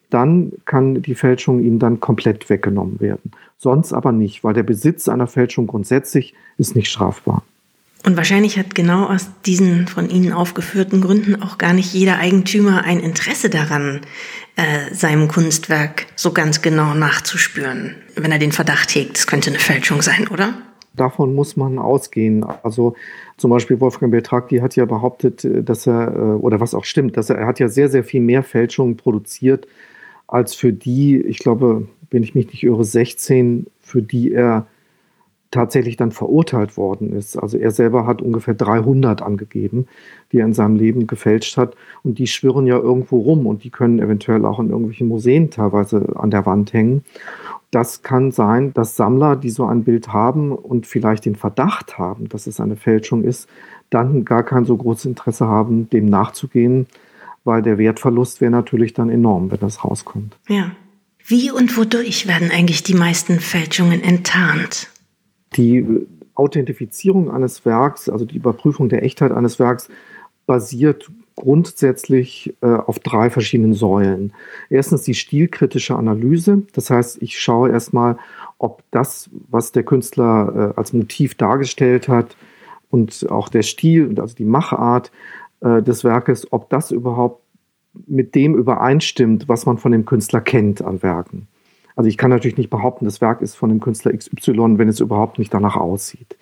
dann 0.09 0.53
kann 0.65 1.01
die 1.01 1.15
Fälschung 1.15 1.63
ihnen 1.63 1.79
dann 1.79 1.99
komplett 1.99 2.49
weggenommen 2.49 2.99
werden. 2.99 3.31
Sonst 3.57 3.93
aber 3.93 4.11
nicht, 4.11 4.43
weil 4.43 4.53
der 4.53 4.63
Besitz 4.63 5.07
einer 5.07 5.27
Fälschung 5.27 5.67
grundsätzlich 5.67 6.33
ist 6.57 6.75
nicht 6.75 6.89
strafbar. 6.89 7.43
Und 8.05 8.15
wahrscheinlich 8.15 8.57
hat 8.57 8.75
genau 8.75 9.07
aus 9.07 9.29
diesen 9.45 9.87
von 9.87 10.09
Ihnen 10.09 10.31
aufgeführten 10.31 11.01
Gründen 11.01 11.41
auch 11.41 11.57
gar 11.57 11.73
nicht 11.73 11.93
jeder 11.93 12.17
Eigentümer 12.17 12.83
ein 12.85 13.01
Interesse 13.01 13.49
daran, 13.49 14.01
äh, 14.55 14.93
seinem 14.93 15.27
Kunstwerk 15.27 16.05
so 16.15 16.31
ganz 16.31 16.61
genau 16.61 16.93
nachzuspüren, 16.93 17.95
wenn 18.15 18.31
er 18.31 18.39
den 18.39 18.53
Verdacht 18.53 18.95
hegt, 18.95 19.17
es 19.17 19.27
könnte 19.27 19.49
eine 19.49 19.59
Fälschung 19.59 20.01
sein, 20.01 20.27
oder? 20.29 20.53
Davon 20.95 21.35
muss 21.35 21.55
man 21.55 21.77
ausgehen. 21.77 22.45
Also 22.63 22.95
zum 23.37 23.51
Beispiel 23.51 23.79
Wolfgang 23.79 24.11
Beltracchi 24.11 24.57
hat 24.57 24.75
ja 24.75 24.85
behauptet, 24.85 25.47
dass 25.67 25.85
er, 25.85 26.13
äh, 26.13 26.19
oder 26.19 26.59
was 26.59 26.73
auch 26.73 26.85
stimmt, 26.85 27.17
dass 27.17 27.29
er, 27.29 27.37
er 27.37 27.47
hat 27.47 27.59
ja 27.59 27.67
sehr, 27.67 27.89
sehr 27.89 28.03
viel 28.03 28.21
mehr 28.21 28.43
Fälschungen 28.43 28.97
produziert, 28.97 29.67
als 30.29 30.53
für 30.53 30.71
die, 30.71 31.19
ich 31.19 31.39
glaube, 31.39 31.87
wenn 32.11 32.23
ich 32.23 32.35
mich 32.35 32.47
nicht 32.47 32.63
irre, 32.63 32.83
16, 32.83 33.67
für 33.79 34.01
die 34.01 34.31
er 34.31 34.67
tatsächlich 35.51 35.97
dann 35.97 36.11
verurteilt 36.11 36.77
worden 36.77 37.11
ist. 37.11 37.35
Also 37.35 37.57
er 37.57 37.71
selber 37.71 38.05
hat 38.05 38.21
ungefähr 38.21 38.53
300 38.53 39.23
angegeben, 39.23 39.87
die 40.31 40.37
er 40.37 40.45
in 40.45 40.53
seinem 40.53 40.75
Leben 40.75 41.07
gefälscht 41.07 41.57
hat. 41.57 41.75
Und 42.03 42.19
die 42.19 42.27
schwirren 42.27 42.67
ja 42.67 42.77
irgendwo 42.77 43.19
rum 43.19 43.47
und 43.47 43.63
die 43.63 43.71
können 43.71 43.97
eventuell 43.97 44.45
auch 44.45 44.59
in 44.59 44.69
irgendwelchen 44.69 45.07
Museen 45.07 45.49
teilweise 45.49 46.15
an 46.15 46.29
der 46.29 46.45
Wand 46.45 46.73
hängen. 46.73 47.03
Das 47.71 48.03
kann 48.03 48.31
sein, 48.31 48.73
dass 48.73 48.95
Sammler, 48.95 49.35
die 49.35 49.49
so 49.49 49.65
ein 49.65 49.83
Bild 49.83 50.13
haben 50.13 50.51
und 50.51 50.85
vielleicht 50.85 51.25
den 51.25 51.35
Verdacht 51.35 51.97
haben, 51.97 52.29
dass 52.29 52.45
es 52.45 52.59
eine 52.59 52.75
Fälschung 52.75 53.23
ist, 53.23 53.49
dann 53.89 54.25
gar 54.25 54.43
kein 54.43 54.65
so 54.65 54.77
großes 54.77 55.05
Interesse 55.05 55.47
haben, 55.47 55.89
dem 55.89 56.05
nachzugehen, 56.05 56.85
weil 57.49 57.63
der 57.63 57.79
Wertverlust 57.79 58.41
wäre 58.41 58.51
natürlich 58.51 58.93
dann 58.93 59.09
enorm, 59.09 59.49
wenn 59.49 59.59
das 59.59 59.83
rauskommt. 59.83 60.37
Ja. 60.47 60.69
Wie 61.25 61.49
und 61.49 61.75
wodurch 61.77 62.27
werden 62.27 62.51
eigentlich 62.51 62.83
die 62.83 62.93
meisten 62.93 63.39
Fälschungen 63.39 64.03
enttarnt? 64.03 64.87
Die 65.55 65.83
Authentifizierung 66.35 67.31
eines 67.31 67.65
Werks, 67.65 68.07
also 68.07 68.25
die 68.25 68.35
Überprüfung 68.35 68.87
der 68.87 69.01
Echtheit 69.01 69.31
eines 69.31 69.57
Werks, 69.57 69.89
basiert 70.45 71.09
grundsätzlich 71.35 72.53
äh, 72.61 72.67
auf 72.67 72.99
drei 72.99 73.31
verschiedenen 73.31 73.73
Säulen. 73.73 74.33
Erstens 74.69 75.01
die 75.01 75.15
stilkritische 75.15 75.95
Analyse. 75.95 76.61
Das 76.73 76.91
heißt, 76.91 77.19
ich 77.19 77.39
schaue 77.39 77.71
erstmal, 77.71 78.17
ob 78.59 78.83
das, 78.91 79.31
was 79.49 79.71
der 79.71 79.83
Künstler 79.83 80.73
äh, 80.75 80.79
als 80.79 80.93
Motiv 80.93 81.33
dargestellt 81.33 82.09
hat 82.09 82.37
und 82.91 83.25
auch 83.31 83.49
der 83.49 83.63
Stil, 83.63 84.13
also 84.19 84.35
die 84.35 84.45
Machart 84.45 85.11
äh, 85.61 85.81
des 85.81 86.03
Werkes, 86.03 86.51
ob 86.51 86.69
das 86.69 86.91
überhaupt 86.91 87.43
mit 88.07 88.35
dem 88.35 88.55
übereinstimmt, 88.55 89.49
was 89.49 89.65
man 89.65 89.77
von 89.77 89.91
dem 89.91 90.05
Künstler 90.05 90.41
kennt 90.41 90.81
an 90.81 91.01
Werken. 91.01 91.47
Also 91.95 92.07
ich 92.07 92.17
kann 92.17 92.29
natürlich 92.29 92.57
nicht 92.57 92.69
behaupten, 92.69 93.05
das 93.05 93.19
Werk 93.19 93.41
ist 93.41 93.55
von 93.55 93.69
dem 93.69 93.81
Künstler 93.81 94.15
XY, 94.15 94.77
wenn 94.77 94.87
es 94.87 94.99
überhaupt 94.99 95.37
nicht 95.37 95.53
danach 95.53 95.75
aussieht. 95.75 96.37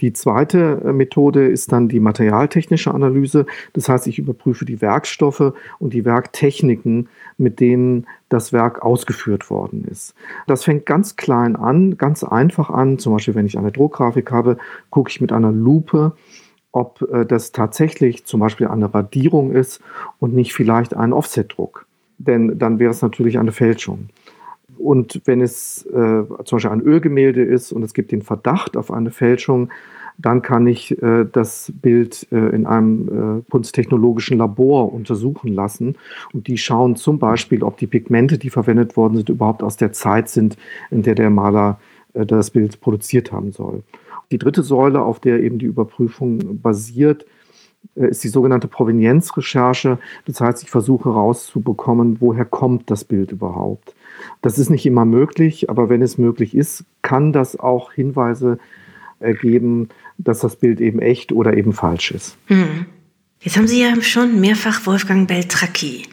Die 0.00 0.12
zweite 0.12 0.82
äh, 0.84 0.92
Methode 0.92 1.46
ist 1.46 1.72
dann 1.72 1.88
die 1.88 2.00
materialtechnische 2.00 2.92
Analyse. 2.92 3.46
Das 3.72 3.88
heißt, 3.88 4.06
ich 4.06 4.18
überprüfe 4.18 4.64
die 4.64 4.80
Werkstoffe 4.80 5.52
und 5.78 5.94
die 5.94 6.04
Werktechniken, 6.04 7.08
mit 7.38 7.60
denen 7.60 8.06
das 8.28 8.52
Werk 8.52 8.82
ausgeführt 8.82 9.50
worden 9.50 9.84
ist. 9.90 10.14
Das 10.46 10.64
fängt 10.64 10.86
ganz 10.86 11.16
klein 11.16 11.56
an, 11.56 11.96
ganz 11.96 12.24
einfach 12.24 12.70
an. 12.70 12.98
Zum 12.98 13.12
Beispiel, 13.14 13.34
wenn 13.34 13.46
ich 13.46 13.58
eine 13.58 13.72
Druckgrafik 13.72 14.30
habe, 14.30 14.58
gucke 14.90 15.10
ich 15.10 15.20
mit 15.20 15.32
einer 15.32 15.52
Lupe, 15.52 16.12
ob 16.74 17.02
äh, 17.02 17.24
das 17.24 17.52
tatsächlich 17.52 18.24
zum 18.24 18.40
Beispiel 18.40 18.66
eine 18.66 18.92
Radierung 18.92 19.52
ist 19.52 19.80
und 20.18 20.34
nicht 20.34 20.52
vielleicht 20.52 20.94
ein 20.94 21.12
Offsetdruck. 21.12 21.86
Denn 22.18 22.58
dann 22.58 22.78
wäre 22.78 22.90
es 22.90 23.00
natürlich 23.00 23.38
eine 23.38 23.52
Fälschung. 23.52 24.08
Und 24.76 25.22
wenn 25.24 25.40
es 25.40 25.86
äh, 25.86 26.24
zum 26.44 26.56
Beispiel 26.56 26.70
ein 26.70 26.80
Ölgemälde 26.80 27.42
ist 27.42 27.70
und 27.70 27.84
es 27.84 27.94
gibt 27.94 28.10
den 28.10 28.22
Verdacht 28.22 28.76
auf 28.76 28.90
eine 28.90 29.12
Fälschung, 29.12 29.70
dann 30.18 30.42
kann 30.42 30.66
ich 30.66 31.00
äh, 31.00 31.26
das 31.30 31.72
Bild 31.80 32.26
äh, 32.32 32.36
in 32.36 32.66
einem 32.66 33.38
äh, 33.38 33.50
kunsttechnologischen 33.50 34.38
Labor 34.38 34.92
untersuchen 34.92 35.52
lassen. 35.52 35.96
Und 36.32 36.48
die 36.48 36.58
schauen 36.58 36.96
zum 36.96 37.20
Beispiel, 37.20 37.62
ob 37.62 37.76
die 37.76 37.86
Pigmente, 37.86 38.36
die 38.36 38.50
verwendet 38.50 38.96
worden 38.96 39.16
sind, 39.16 39.28
überhaupt 39.28 39.62
aus 39.62 39.76
der 39.76 39.92
Zeit 39.92 40.28
sind, 40.28 40.56
in 40.90 41.02
der 41.02 41.14
der 41.14 41.30
Maler 41.30 41.78
äh, 42.14 42.26
das 42.26 42.50
Bild 42.50 42.80
produziert 42.80 43.30
haben 43.30 43.52
soll. 43.52 43.82
Die 44.30 44.38
dritte 44.38 44.62
Säule, 44.62 45.02
auf 45.02 45.20
der 45.20 45.42
eben 45.42 45.58
die 45.58 45.66
Überprüfung 45.66 46.60
basiert, 46.60 47.26
äh, 47.96 48.08
ist 48.08 48.24
die 48.24 48.28
sogenannte 48.28 48.68
Provenienzrecherche. 48.68 49.98
Das 50.26 50.40
heißt, 50.40 50.62
ich 50.62 50.70
versuche 50.70 51.10
herauszubekommen, 51.10 52.20
woher 52.20 52.44
kommt 52.44 52.90
das 52.90 53.04
Bild 53.04 53.32
überhaupt. 53.32 53.94
Das 54.42 54.58
ist 54.58 54.70
nicht 54.70 54.86
immer 54.86 55.04
möglich, 55.04 55.70
aber 55.70 55.88
wenn 55.88 56.02
es 56.02 56.18
möglich 56.18 56.54
ist, 56.54 56.84
kann 57.02 57.32
das 57.32 57.58
auch 57.58 57.92
Hinweise 57.92 58.58
ergeben, 59.20 59.88
dass 60.18 60.40
das 60.40 60.56
Bild 60.56 60.80
eben 60.80 61.00
echt 61.00 61.32
oder 61.32 61.56
eben 61.56 61.72
falsch 61.72 62.10
ist. 62.12 62.36
Hm. 62.46 62.86
Jetzt 63.40 63.56
haben 63.56 63.68
Sie 63.68 63.82
ja 63.82 64.00
schon 64.00 64.40
mehrfach 64.40 64.86
Wolfgang 64.86 65.28
Beltracchi 65.28 66.04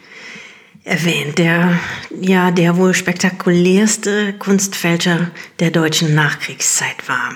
erwähnt, 0.84 1.38
der 1.38 1.78
ja 2.20 2.50
der 2.50 2.76
wohl 2.76 2.94
spektakulärste 2.94 4.34
Kunstfälscher 4.38 5.30
der 5.60 5.70
deutschen 5.70 6.14
Nachkriegszeit 6.14 7.08
war. 7.08 7.34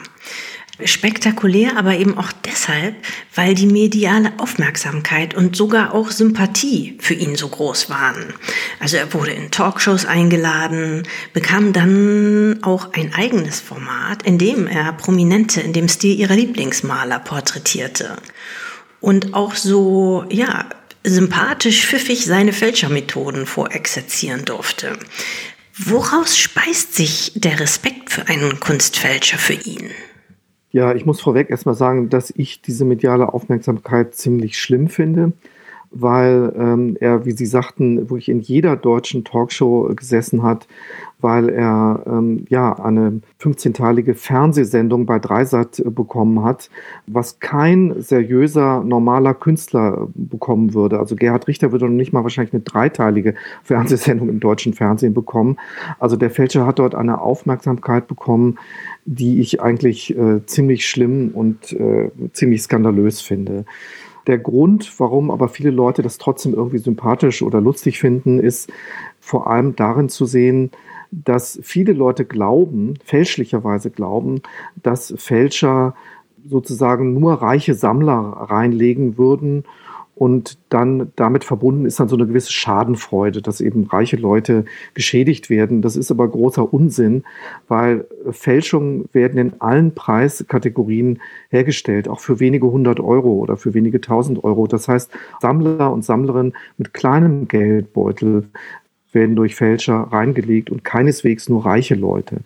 Spektakulär, 0.84 1.78
aber 1.78 1.96
eben 1.96 2.18
auch 2.18 2.32
deshalb, 2.44 2.94
weil 3.34 3.54
die 3.54 3.66
mediale 3.66 4.32
Aufmerksamkeit 4.38 5.34
und 5.34 5.56
sogar 5.56 5.94
auch 5.94 6.10
Sympathie 6.10 6.98
für 7.00 7.14
ihn 7.14 7.34
so 7.34 7.48
groß 7.48 7.88
waren. 7.88 8.34
Also 8.78 8.98
er 8.98 9.14
wurde 9.14 9.30
in 9.30 9.50
Talkshows 9.50 10.04
eingeladen, 10.04 11.04
bekam 11.32 11.72
dann 11.72 12.58
auch 12.62 12.92
ein 12.92 13.14
eigenes 13.14 13.60
Format, 13.60 14.24
in 14.24 14.36
dem 14.36 14.66
er 14.66 14.92
Prominente 14.92 15.62
in 15.62 15.72
dem 15.72 15.88
Stil 15.88 16.18
ihrer 16.18 16.34
Lieblingsmaler 16.34 17.20
porträtierte. 17.20 18.16
Und 19.00 19.32
auch 19.34 19.54
so, 19.54 20.24
ja, 20.30 20.66
sympathisch 21.04 21.86
pfiffig 21.86 22.26
seine 22.26 22.52
Fälschermethoden 22.52 23.46
vorexerzieren 23.46 24.44
durfte. 24.44 24.98
Woraus 25.78 26.36
speist 26.36 26.94
sich 26.94 27.32
der 27.34 27.60
Respekt 27.60 28.10
für 28.10 28.28
einen 28.28 28.60
Kunstfälscher 28.60 29.38
für 29.38 29.54
ihn? 29.54 29.90
Ja, 30.76 30.94
ich 30.94 31.06
muss 31.06 31.22
vorweg 31.22 31.48
erstmal 31.48 31.74
sagen, 31.74 32.10
dass 32.10 32.30
ich 32.36 32.60
diese 32.60 32.84
mediale 32.84 33.32
Aufmerksamkeit 33.32 34.14
ziemlich 34.14 34.58
schlimm 34.58 34.88
finde, 34.88 35.32
weil 35.90 36.52
ähm, 36.54 36.98
er, 37.00 37.24
wie 37.24 37.30
Sie 37.30 37.46
sagten, 37.46 38.10
wirklich 38.10 38.28
in 38.28 38.40
jeder 38.40 38.76
deutschen 38.76 39.24
Talkshow 39.24 39.90
gesessen 39.96 40.42
hat, 40.42 40.68
weil 41.18 41.48
er 41.48 42.02
ähm, 42.06 42.44
ja 42.50 42.74
eine 42.74 43.22
15-teilige 43.40 44.14
Fernsehsendung 44.14 45.06
bei 45.06 45.18
Dreisat 45.18 45.78
äh, 45.78 45.88
bekommen 45.88 46.44
hat, 46.44 46.68
was 47.06 47.40
kein 47.40 47.94
seriöser, 48.02 48.84
normaler 48.84 49.32
Künstler 49.32 50.08
bekommen 50.14 50.74
würde. 50.74 50.98
Also 50.98 51.16
Gerhard 51.16 51.48
Richter 51.48 51.72
würde 51.72 51.86
noch 51.86 51.92
nicht 51.92 52.12
mal 52.12 52.22
wahrscheinlich 52.22 52.52
eine 52.52 52.64
dreiteilige 52.64 53.34
Fernsehsendung 53.62 54.28
im 54.28 54.40
deutschen 54.40 54.74
Fernsehen 54.74 55.14
bekommen. 55.14 55.56
Also 55.98 56.16
der 56.16 56.30
Fälscher 56.30 56.66
hat 56.66 56.80
dort 56.80 56.94
eine 56.94 57.22
Aufmerksamkeit 57.22 58.08
bekommen, 58.08 58.58
die 59.06 59.40
ich 59.40 59.62
eigentlich 59.62 60.16
äh, 60.16 60.44
ziemlich 60.46 60.86
schlimm 60.86 61.30
und 61.32 61.72
äh, 61.72 62.10
ziemlich 62.32 62.62
skandalös 62.62 63.20
finde. 63.20 63.64
Der 64.26 64.38
Grund, 64.38 64.92
warum 64.98 65.30
aber 65.30 65.48
viele 65.48 65.70
Leute 65.70 66.02
das 66.02 66.18
trotzdem 66.18 66.52
irgendwie 66.52 66.78
sympathisch 66.78 67.42
oder 67.42 67.60
lustig 67.60 68.00
finden, 68.00 68.40
ist 68.40 68.70
vor 69.20 69.48
allem 69.48 69.76
darin 69.76 70.08
zu 70.08 70.26
sehen, 70.26 70.72
dass 71.12 71.60
viele 71.62 71.92
Leute 71.92 72.24
glauben, 72.24 72.94
fälschlicherweise 73.04 73.90
glauben, 73.90 74.42
dass 74.82 75.14
Fälscher 75.16 75.94
sozusagen 76.48 77.14
nur 77.14 77.34
reiche 77.34 77.74
Sammler 77.74 78.14
reinlegen 78.14 79.16
würden 79.16 79.64
und 80.16 80.56
dann 80.70 81.12
damit 81.14 81.44
verbunden 81.44 81.84
ist 81.84 82.00
dann 82.00 82.08
so 82.08 82.16
eine 82.16 82.26
gewisse 82.26 82.50
Schadenfreude, 82.50 83.42
dass 83.42 83.60
eben 83.60 83.84
reiche 83.84 84.16
Leute 84.16 84.64
geschädigt 84.94 85.50
werden. 85.50 85.82
Das 85.82 85.94
ist 85.94 86.10
aber 86.10 86.26
großer 86.26 86.72
Unsinn, 86.72 87.22
weil 87.68 88.06
Fälschungen 88.30 89.10
werden 89.12 89.38
in 89.38 89.60
allen 89.60 89.94
Preiskategorien 89.94 91.20
hergestellt, 91.50 92.08
auch 92.08 92.20
für 92.20 92.40
wenige 92.40 92.66
hundert 92.66 92.98
Euro 92.98 93.34
oder 93.34 93.58
für 93.58 93.74
wenige 93.74 94.00
tausend 94.00 94.42
Euro. 94.42 94.66
Das 94.66 94.88
heißt, 94.88 95.10
Sammler 95.42 95.92
und 95.92 96.02
Sammlerinnen 96.02 96.54
mit 96.78 96.94
kleinem 96.94 97.46
Geldbeutel 97.46 98.48
werden 99.12 99.36
durch 99.36 99.54
Fälscher 99.54 100.08
reingelegt 100.10 100.70
und 100.70 100.82
keineswegs 100.82 101.50
nur 101.50 101.66
reiche 101.66 101.94
Leute 101.94 102.38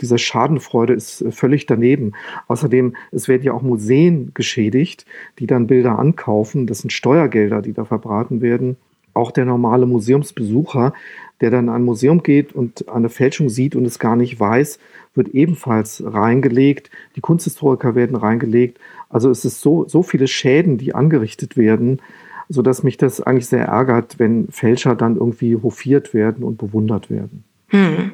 diese 0.00 0.18
Schadenfreude 0.18 0.92
ist 0.92 1.22
äh, 1.22 1.30
völlig 1.30 1.66
daneben. 1.66 2.12
Außerdem, 2.46 2.94
es 3.12 3.28
werden 3.28 3.42
ja 3.42 3.52
auch 3.52 3.62
Museen 3.62 4.32
geschädigt, 4.34 5.06
die 5.38 5.46
dann 5.46 5.66
Bilder 5.66 5.98
ankaufen. 5.98 6.66
Das 6.66 6.78
sind 6.78 6.92
Steuergelder, 6.92 7.62
die 7.62 7.72
da 7.72 7.84
verbraten 7.84 8.40
werden. 8.40 8.76
Auch 9.14 9.32
der 9.32 9.44
normale 9.44 9.86
Museumsbesucher, 9.86 10.92
der 11.40 11.50
dann 11.50 11.64
in 11.64 11.70
ein 11.70 11.84
Museum 11.84 12.22
geht 12.22 12.52
und 12.52 12.88
eine 12.88 13.08
Fälschung 13.08 13.48
sieht 13.48 13.74
und 13.74 13.84
es 13.84 13.98
gar 13.98 14.16
nicht 14.16 14.38
weiß, 14.38 14.78
wird 15.14 15.28
ebenfalls 15.28 16.02
reingelegt. 16.04 16.90
Die 17.16 17.20
Kunsthistoriker 17.20 17.94
werden 17.94 18.16
reingelegt. 18.16 18.78
Also 19.08 19.30
es 19.30 19.44
ist 19.44 19.60
so, 19.60 19.88
so 19.88 20.02
viele 20.02 20.28
Schäden, 20.28 20.78
die 20.78 20.94
angerichtet 20.94 21.56
werden, 21.56 22.00
sodass 22.48 22.82
mich 22.82 22.96
das 22.96 23.20
eigentlich 23.20 23.46
sehr 23.46 23.66
ärgert, 23.66 24.18
wenn 24.18 24.48
Fälscher 24.48 24.94
dann 24.94 25.16
irgendwie 25.16 25.56
hofiert 25.56 26.14
werden 26.14 26.44
und 26.44 26.58
bewundert 26.58 27.10
werden. 27.10 27.44
Hm. 27.68 28.12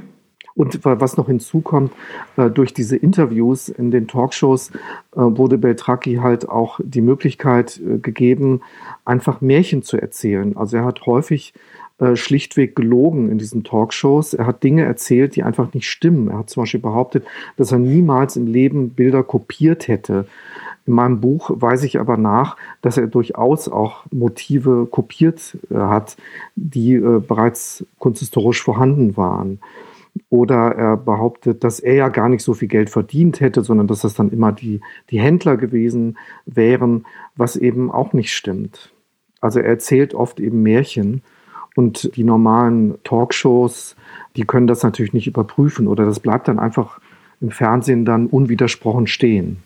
Und 0.56 0.84
was 0.84 1.16
noch 1.16 1.26
hinzukommt, 1.26 1.92
äh, 2.36 2.48
durch 2.48 2.72
diese 2.72 2.96
Interviews 2.96 3.68
in 3.68 3.90
den 3.90 4.06
Talkshows 4.06 4.70
äh, 4.70 4.76
wurde 5.16 5.58
Beltracchi 5.58 6.16
halt 6.16 6.48
auch 6.48 6.78
die 6.82 7.00
Möglichkeit 7.00 7.80
äh, 7.80 7.98
gegeben, 7.98 8.60
einfach 9.04 9.40
Märchen 9.40 9.82
zu 9.82 9.96
erzählen. 9.96 10.56
Also 10.56 10.76
er 10.76 10.84
hat 10.84 11.06
häufig 11.06 11.54
schlichtweg 12.14 12.74
gelogen 12.74 13.30
in 13.30 13.38
diesen 13.38 13.62
Talkshows. 13.62 14.34
Er 14.34 14.48
hat 14.48 14.64
Dinge 14.64 14.82
erzählt, 14.82 15.36
die 15.36 15.44
einfach 15.44 15.72
nicht 15.74 15.88
stimmen. 15.88 16.26
Er 16.26 16.38
hat 16.38 16.50
zum 16.50 16.64
Beispiel 16.64 16.80
behauptet, 16.80 17.24
dass 17.56 17.70
er 17.70 17.78
niemals 17.78 18.34
im 18.34 18.48
Leben 18.48 18.90
Bilder 18.90 19.22
kopiert 19.22 19.86
hätte. 19.86 20.26
In 20.86 20.94
meinem 20.94 21.20
Buch 21.20 21.52
weise 21.54 21.86
ich 21.86 22.00
aber 22.00 22.16
nach, 22.16 22.56
dass 22.82 22.96
er 22.96 23.06
durchaus 23.06 23.68
auch 23.68 24.06
Motive 24.10 24.88
kopiert 24.90 25.56
hat, 25.72 26.16
die 26.56 26.98
bereits 26.98 27.86
kunsthistorisch 28.00 28.60
vorhanden 28.60 29.16
waren. 29.16 29.60
Oder 30.30 30.74
er 30.76 30.96
behauptet, 30.96 31.64
dass 31.64 31.80
er 31.80 31.94
ja 31.94 32.08
gar 32.08 32.28
nicht 32.28 32.42
so 32.42 32.54
viel 32.54 32.68
Geld 32.68 32.90
verdient 32.90 33.40
hätte, 33.40 33.62
sondern 33.62 33.86
dass 33.86 34.00
das 34.00 34.14
dann 34.14 34.30
immer 34.30 34.52
die, 34.52 34.80
die 35.10 35.20
Händler 35.20 35.56
gewesen 35.56 36.18
wären, 36.46 37.04
was 37.36 37.56
eben 37.56 37.90
auch 37.90 38.12
nicht 38.12 38.32
stimmt. 38.32 38.92
Also 39.40 39.60
er 39.60 39.66
erzählt 39.66 40.14
oft 40.14 40.40
eben 40.40 40.62
Märchen 40.62 41.22
und 41.74 42.16
die 42.16 42.24
normalen 42.24 42.94
Talkshows, 43.02 43.96
die 44.36 44.44
können 44.44 44.66
das 44.66 44.82
natürlich 44.82 45.12
nicht 45.12 45.26
überprüfen 45.26 45.88
oder 45.88 46.04
das 46.04 46.20
bleibt 46.20 46.48
dann 46.48 46.58
einfach 46.58 47.00
im 47.40 47.50
Fernsehen 47.50 48.04
dann 48.04 48.26
unwidersprochen 48.26 49.06
stehen. 49.06 49.58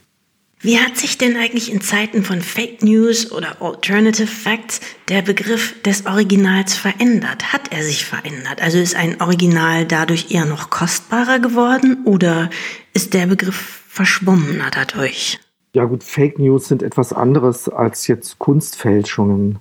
Wie 0.61 0.79
hat 0.79 0.97
sich 0.97 1.16
denn 1.16 1.37
eigentlich 1.37 1.73
in 1.73 1.81
Zeiten 1.81 2.25
von 2.25 2.40
Fake 2.40 2.83
News 2.83 3.31
oder 3.31 3.62
Alternative 3.62 4.27
Facts 4.27 4.81
der 5.09 5.23
Begriff 5.23 5.81
des 5.83 6.05
Originals 6.05 6.75
verändert? 6.75 7.53
Hat 7.53 7.73
er 7.73 7.85
sich 7.85 8.05
verändert? 8.05 8.61
Also 8.61 8.79
ist 8.79 8.97
ein 8.97 9.21
Original 9.21 9.87
dadurch 9.87 10.33
eher 10.33 10.47
noch 10.47 10.68
kostbarer 10.68 11.38
geworden 11.38 11.99
oder 12.05 12.51
ist 12.92 13.14
der 13.14 13.27
Begriff 13.27 13.85
verschwommener 13.87 14.71
dadurch? 14.73 15.38
Ja 15.75 15.85
gut, 15.85 16.03
Fake 16.03 16.40
News 16.40 16.66
sind 16.66 16.83
etwas 16.83 17.12
anderes 17.12 17.68
als 17.68 18.09
jetzt 18.09 18.40
Kunstfälschungen. 18.40 19.61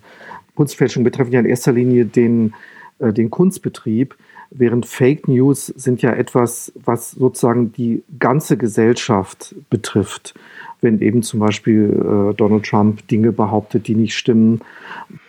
Kunstfälschungen 0.55 1.03
betreffen 1.03 1.31
ja 1.31 1.41
in 1.41 1.45
erster 1.45 1.73
Linie 1.73 2.05
den, 2.05 2.55
äh, 2.97 3.13
den 3.13 3.29
Kunstbetrieb, 3.29 4.15
während 4.49 4.88
Fake 4.88 5.27
News 5.27 5.67
sind 5.67 6.01
ja 6.01 6.13
etwas, 6.13 6.71
was 6.73 7.12
sozusagen 7.12 7.71
die 7.71 8.03
ganze 8.17 8.57
Gesellschaft 8.57 9.53
betrifft 9.69 10.33
wenn 10.81 11.01
eben 11.01 11.23
zum 11.23 11.39
Beispiel 11.39 11.89
äh, 12.31 12.33
Donald 12.35 12.65
Trump 12.65 13.07
Dinge 13.07 13.31
behauptet, 13.31 13.87
die 13.87 13.95
nicht 13.95 14.15
stimmen. 14.15 14.61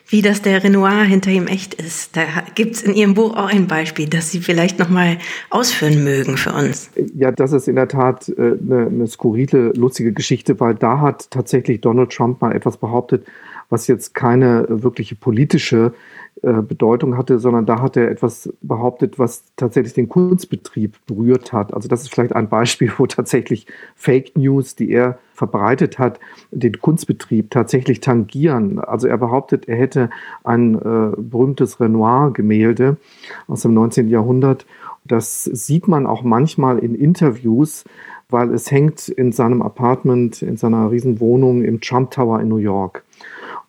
Wie 0.07 0.23
das 0.23 0.41
der 0.41 0.65
Renoir 0.65 1.03
hinter 1.03 1.31
ihm 1.31 1.47
echt 1.47 1.75
ist. 1.75 2.17
Da 2.17 2.23
gibt 2.55 2.77
es 2.77 2.83
in 2.83 2.95
Ihrem 2.95 3.15
Buch 3.15 3.37
auch 3.37 3.49
ein 3.49 3.67
Beispiel, 3.67 4.09
das 4.09 4.31
Sie 4.31 4.41
vielleicht 4.41 4.79
nochmal 4.79 5.19
ausführen 5.51 6.03
mögen 6.03 6.39
für 6.39 6.53
uns. 6.53 6.91
Ja, 7.15 7.31
das 7.31 7.53
ist 7.53 7.69
in 7.69 7.77
der 7.77 7.89
Tat 7.89 8.29
äh, 8.31 8.33
eine, 8.61 8.87
eine 8.87 9.07
skurrile, 9.07 9.73
lustige 9.77 10.13
Geschichte, 10.13 10.59
weil 10.61 10.75
da 10.75 11.01
hat 11.01 11.31
tatsächlich 11.31 11.81
Donald 11.81 12.11
Trump 12.11 12.41
mal 12.41 12.55
etwas 12.55 12.79
behauptet, 12.79 13.27
was 13.69 13.87
jetzt 13.87 14.15
keine 14.15 14.67
wirkliche 14.69 15.15
politische 15.15 15.93
äh, 16.43 16.63
Bedeutung 16.63 17.17
hatte, 17.17 17.39
sondern 17.39 17.67
da 17.67 17.81
hat 17.81 17.97
er 17.97 18.11
etwas 18.11 18.53
behauptet, 18.63 19.19
was 19.19 19.45
tatsächlich 19.57 19.95
den 19.95 20.09
Kunstbetrieb 20.09 20.97
berührt 21.07 21.53
hat. 21.53 21.75
Also 21.75 21.89
das 21.89 22.03
ist 22.03 22.11
vielleicht 22.11 22.35
ein 22.35 22.49
Beispiel, 22.49 22.93
wo 22.99 23.07
tatsächlich 23.07 23.67
Fake 23.97 24.37
News, 24.37 24.77
die 24.77 24.91
er 24.91 25.19
verbreitet 25.35 25.99
hat, 25.99 26.21
den 26.51 26.81
Kunstbetrieb 26.81 27.51
tatsächlich 27.51 28.01
tangieren. 28.01 28.79
Also 28.79 29.09
er 29.09 29.19
behauptet, 29.19 29.69
er 29.69 29.77
hätte 29.77 30.11
ein 30.45 30.75
äh, 30.75 31.17
berühmtes 31.17 31.81
Renoir-Gemälde 31.81 32.99
aus 33.47 33.63
dem 33.63 33.75
19. 33.75 34.09
Jahrhundert. 34.09 34.67
Das 35.05 35.45
sieht 35.45 35.89
man 35.89 36.07
auch 36.07 36.23
manchmal 36.23 36.79
in 36.79 36.95
Interviews, 36.95 37.85
weil 38.29 38.53
es 38.53 38.71
hängt 38.71 39.09
in 39.09 39.33
seinem 39.33 39.63
Apartment, 39.63 40.43
in 40.43 40.57
seiner 40.57 40.91
Riesenwohnung 40.91 41.65
im 41.65 41.81
Trump 41.81 42.11
Tower 42.11 42.41
in 42.41 42.49
New 42.49 42.59
York. 42.59 43.05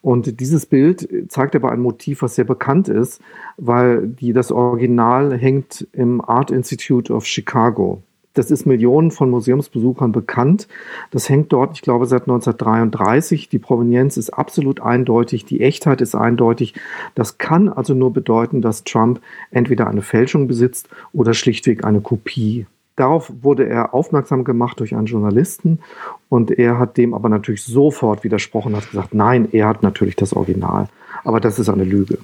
Und 0.01 0.39
dieses 0.39 0.65
Bild 0.65 1.07
zeigt 1.27 1.55
aber 1.55 1.71
ein 1.71 1.81
Motiv, 1.81 2.21
was 2.21 2.35
sehr 2.35 2.45
bekannt 2.45 2.88
ist, 2.88 3.21
weil 3.57 4.07
die, 4.07 4.31
das 4.31 4.51
Original 4.51 5.38
hängt 5.38 5.88
im 5.91 6.21
Art 6.21 6.51
Institute 6.51 7.12
of 7.12 7.25
Chicago. 7.25 8.01
Das 8.33 8.51
ist 8.51 8.65
Millionen 8.65 9.12
von 9.12 9.29
Museumsbesuchern 9.31 10.12
bekannt. 10.12 10.67
Das 11.12 11.27
hängt 11.27 11.51
dort, 11.51 11.75
ich 11.75 11.81
glaube, 11.81 12.05
seit 12.05 12.21
1933. 12.21 13.49
Die 13.49 13.59
Provenienz 13.59 14.15
ist 14.15 14.29
absolut 14.29 14.81
eindeutig, 14.81 15.45
die 15.45 15.62
Echtheit 15.62 15.99
ist 15.99 16.15
eindeutig. 16.15 16.75
Das 17.15 17.38
kann 17.38 17.67
also 17.67 17.93
nur 17.93 18.13
bedeuten, 18.13 18.62
dass 18.62 18.85
Trump 18.85 19.19
entweder 19.51 19.88
eine 19.88 20.03
Fälschung 20.03 20.47
besitzt 20.47 20.88
oder 21.12 21.33
schlichtweg 21.33 21.83
eine 21.83 22.01
Kopie. 22.01 22.65
Darauf 22.99 23.31
wurde 23.43 23.65
er 23.65 23.93
aufmerksam 23.93 24.43
gemacht 24.43 24.81
durch 24.81 24.93
einen 24.93 25.05
Journalisten 25.05 25.79
und 26.27 26.51
er 26.51 26.77
hat 26.77 26.97
dem 26.97 27.13
aber 27.13 27.29
natürlich 27.29 27.63
sofort 27.63 28.25
widersprochen, 28.25 28.75
hat 28.75 28.91
gesagt, 28.91 29.13
nein, 29.13 29.47
er 29.53 29.69
hat 29.69 29.83
natürlich 29.83 30.17
das 30.17 30.33
Original. 30.33 30.89
Aber 31.23 31.39
das 31.39 31.59
ist 31.59 31.69
eine 31.69 31.85
Lüge. 31.85 32.17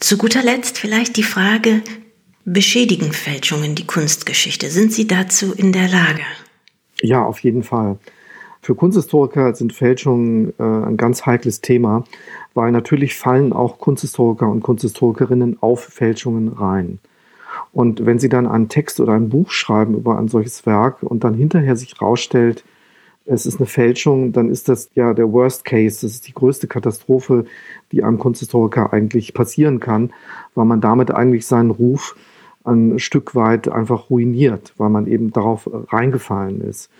Zu 0.00 0.18
guter 0.18 0.42
Letzt 0.42 0.80
vielleicht 0.80 1.16
die 1.16 1.22
Frage, 1.22 1.82
beschädigen 2.44 3.12
Fälschungen 3.12 3.76
die 3.76 3.86
Kunstgeschichte? 3.86 4.68
Sind 4.68 4.92
Sie 4.92 5.06
dazu 5.06 5.52
in 5.52 5.70
der 5.72 5.86
Lage? 5.86 6.22
Ja, 7.00 7.24
auf 7.24 7.38
jeden 7.38 7.62
Fall. 7.62 8.00
Für 8.62 8.74
Kunsthistoriker 8.74 9.54
sind 9.54 9.72
Fälschungen 9.72 10.54
äh, 10.58 10.62
ein 10.64 10.96
ganz 10.96 11.24
heikles 11.24 11.60
Thema, 11.60 12.02
weil 12.54 12.72
natürlich 12.72 13.14
fallen 13.14 13.52
auch 13.52 13.78
Kunsthistoriker 13.78 14.48
und 14.48 14.60
Kunsthistorikerinnen 14.64 15.58
auf 15.62 15.84
Fälschungen 15.84 16.48
rein. 16.48 16.98
Und 17.72 18.06
wenn 18.06 18.18
Sie 18.18 18.28
dann 18.28 18.46
einen 18.46 18.68
Text 18.68 19.00
oder 19.00 19.12
ein 19.12 19.28
Buch 19.28 19.50
schreiben 19.50 19.94
über 19.94 20.18
ein 20.18 20.28
solches 20.28 20.66
Werk 20.66 21.02
und 21.02 21.24
dann 21.24 21.34
hinterher 21.34 21.76
sich 21.76 22.00
rausstellt, 22.00 22.64
es 23.24 23.46
ist 23.46 23.58
eine 23.58 23.66
Fälschung, 23.66 24.32
dann 24.32 24.48
ist 24.48 24.68
das 24.68 24.90
ja 24.94 25.14
der 25.14 25.32
Worst 25.32 25.64
Case. 25.64 26.00
Das 26.02 26.12
ist 26.12 26.26
die 26.26 26.34
größte 26.34 26.66
Katastrophe, 26.66 27.44
die 27.92 28.02
einem 28.02 28.18
Kunsthistoriker 28.18 28.92
eigentlich 28.92 29.32
passieren 29.32 29.80
kann, 29.80 30.12
weil 30.54 30.64
man 30.64 30.80
damit 30.80 31.12
eigentlich 31.12 31.46
seinen 31.46 31.70
Ruf 31.70 32.16
ein 32.64 32.98
Stück 32.98 33.34
weit 33.34 33.68
einfach 33.68 34.10
ruiniert, 34.10 34.74
weil 34.76 34.90
man 34.90 35.06
eben 35.06 35.32
darauf 35.32 35.68
reingefallen 35.92 36.60
ist. 36.60 36.90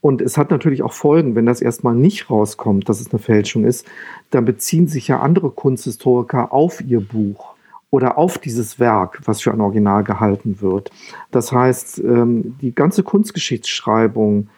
Und 0.00 0.20
es 0.20 0.36
hat 0.36 0.50
natürlich 0.50 0.82
auch 0.82 0.92
Folgen, 0.92 1.34
wenn 1.34 1.46
das 1.46 1.60
erstmal 1.60 1.94
nicht 1.94 2.30
rauskommt, 2.30 2.88
dass 2.88 3.00
es 3.00 3.10
eine 3.10 3.18
Fälschung 3.18 3.64
ist, 3.64 3.86
dann 4.30 4.44
beziehen 4.44 4.86
sich 4.86 5.08
ja 5.08 5.20
andere 5.20 5.50
Kunsthistoriker 5.50 6.52
auf 6.52 6.80
ihr 6.80 7.00
Buch 7.00 7.55
oder 7.90 8.18
auf 8.18 8.38
dieses 8.38 8.78
Werk, 8.78 9.20
was 9.24 9.40
für 9.40 9.52
ein 9.52 9.60
Original 9.60 10.04
gehalten 10.04 10.60
wird. 10.60 10.90
Das 11.30 11.52
heißt, 11.52 11.98
ähm, 12.00 12.56
die 12.60 12.74
ganze 12.74 13.02
Kunstgeschichtsschreibung, 13.02 14.48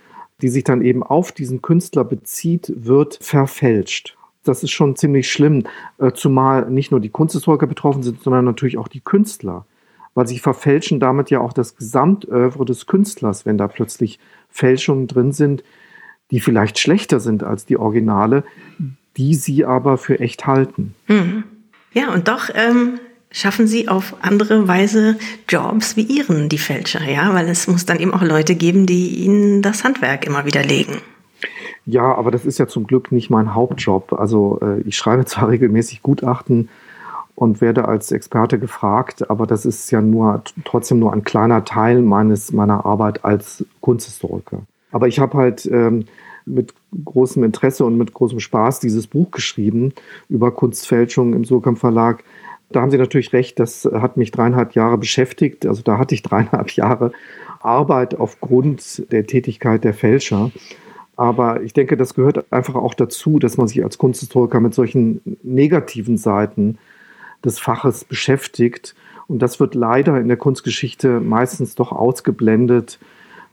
die 0.40 0.48
sich 0.48 0.64
dann 0.64 0.82
eben 0.82 1.02
auf 1.02 1.32
diesen 1.32 1.62
Künstler 1.62 2.04
bezieht, 2.04 2.72
wird 2.74 3.18
verfälscht. 3.20 4.16
Das 4.44 4.62
ist 4.62 4.70
schon 4.70 4.96
ziemlich 4.96 5.30
schlimm, 5.30 5.64
äh, 5.98 6.12
zumal 6.12 6.70
nicht 6.70 6.90
nur 6.90 7.00
die 7.00 7.10
Kunsthistoriker 7.10 7.66
betroffen 7.66 8.02
sind, 8.02 8.22
sondern 8.22 8.44
natürlich 8.44 8.78
auch 8.78 8.88
die 8.88 9.00
Künstler, 9.00 9.66
weil 10.14 10.26
sie 10.26 10.38
verfälschen 10.38 11.00
damit 11.00 11.30
ja 11.30 11.40
auch 11.40 11.52
das 11.52 11.76
Gesamtövre 11.76 12.64
des 12.64 12.86
Künstlers, 12.86 13.44
wenn 13.44 13.58
da 13.58 13.68
plötzlich 13.68 14.18
Fälschungen 14.48 15.06
drin 15.06 15.32
sind, 15.32 15.64
die 16.30 16.40
vielleicht 16.40 16.78
schlechter 16.78 17.20
sind 17.20 17.42
als 17.42 17.66
die 17.66 17.76
Originale, 17.76 18.44
die 19.16 19.34
sie 19.34 19.64
aber 19.64 19.98
für 19.98 20.20
echt 20.20 20.46
halten. 20.46 20.94
Mhm. 21.08 21.44
Ja, 21.92 22.12
und 22.12 22.28
doch 22.28 22.50
ähm, 22.54 23.00
schaffen 23.30 23.66
sie 23.66 23.88
auf 23.88 24.16
andere 24.22 24.68
Weise 24.68 25.16
Jobs 25.48 25.96
wie 25.96 26.02
ihren, 26.02 26.48
die 26.48 26.58
Fälscher, 26.58 27.02
ja, 27.04 27.34
weil 27.34 27.48
es 27.48 27.66
muss 27.66 27.86
dann 27.86 27.98
eben 27.98 28.14
auch 28.14 28.22
Leute 28.22 28.54
geben, 28.54 28.86
die 28.86 29.24
ihnen 29.24 29.62
das 29.62 29.84
Handwerk 29.84 30.26
immer 30.26 30.46
wieder 30.46 30.62
legen. 30.62 31.00
Ja, 31.86 32.14
aber 32.14 32.30
das 32.30 32.44
ist 32.44 32.58
ja 32.58 32.66
zum 32.66 32.86
Glück 32.86 33.12
nicht 33.12 33.30
mein 33.30 33.54
Hauptjob. 33.54 34.12
Also 34.12 34.58
äh, 34.60 34.80
ich 34.82 34.96
schreibe 34.96 35.24
zwar 35.26 35.48
regelmäßig 35.48 36.02
Gutachten 36.02 36.68
und 37.34 37.60
werde 37.60 37.86
als 37.86 38.10
Experte 38.12 38.58
gefragt, 38.58 39.30
aber 39.30 39.46
das 39.46 39.64
ist 39.64 39.90
ja 39.90 40.02
nur 40.02 40.42
trotzdem 40.64 40.98
nur 40.98 41.12
ein 41.12 41.22
kleiner 41.22 41.64
Teil 41.64 42.02
meines 42.02 42.52
meiner 42.52 42.84
Arbeit 42.84 43.24
als 43.24 43.64
Kunsthistoriker. 43.80 44.62
Aber 44.90 45.06
ich 45.06 45.20
habe 45.20 45.38
halt 45.38 45.64
ähm, 45.66 46.06
mit 46.44 46.74
großem 47.04 47.44
Interesse 47.44 47.84
und 47.84 47.96
mit 47.96 48.12
großem 48.12 48.40
Spaß 48.40 48.80
dieses 48.80 49.06
Buch 49.06 49.30
geschrieben 49.30 49.92
über 50.28 50.50
Kunstfälschung 50.50 51.34
im 51.34 51.44
Surkamp 51.44 51.78
Verlag 51.78 52.24
da 52.70 52.82
haben 52.82 52.90
Sie 52.90 52.98
natürlich 52.98 53.32
recht, 53.32 53.58
das 53.58 53.84
hat 53.84 54.16
mich 54.16 54.30
dreieinhalb 54.30 54.74
Jahre 54.74 54.98
beschäftigt. 54.98 55.66
Also 55.66 55.82
da 55.82 55.98
hatte 55.98 56.14
ich 56.14 56.22
dreieinhalb 56.22 56.70
Jahre 56.72 57.12
Arbeit 57.60 58.14
aufgrund 58.14 59.10
der 59.10 59.26
Tätigkeit 59.26 59.84
der 59.84 59.94
Fälscher. 59.94 60.50
Aber 61.16 61.62
ich 61.62 61.72
denke, 61.72 61.96
das 61.96 62.14
gehört 62.14 62.52
einfach 62.52 62.76
auch 62.76 62.94
dazu, 62.94 63.38
dass 63.38 63.56
man 63.56 63.66
sich 63.66 63.82
als 63.82 63.98
Kunsthistoriker 63.98 64.60
mit 64.60 64.74
solchen 64.74 65.20
negativen 65.42 66.16
Seiten 66.16 66.78
des 67.44 67.58
Faches 67.58 68.04
beschäftigt. 68.04 68.94
Und 69.26 69.40
das 69.40 69.58
wird 69.60 69.74
leider 69.74 70.20
in 70.20 70.28
der 70.28 70.36
Kunstgeschichte 70.36 71.20
meistens 71.20 71.74
doch 71.74 71.90
ausgeblendet. 71.90 72.98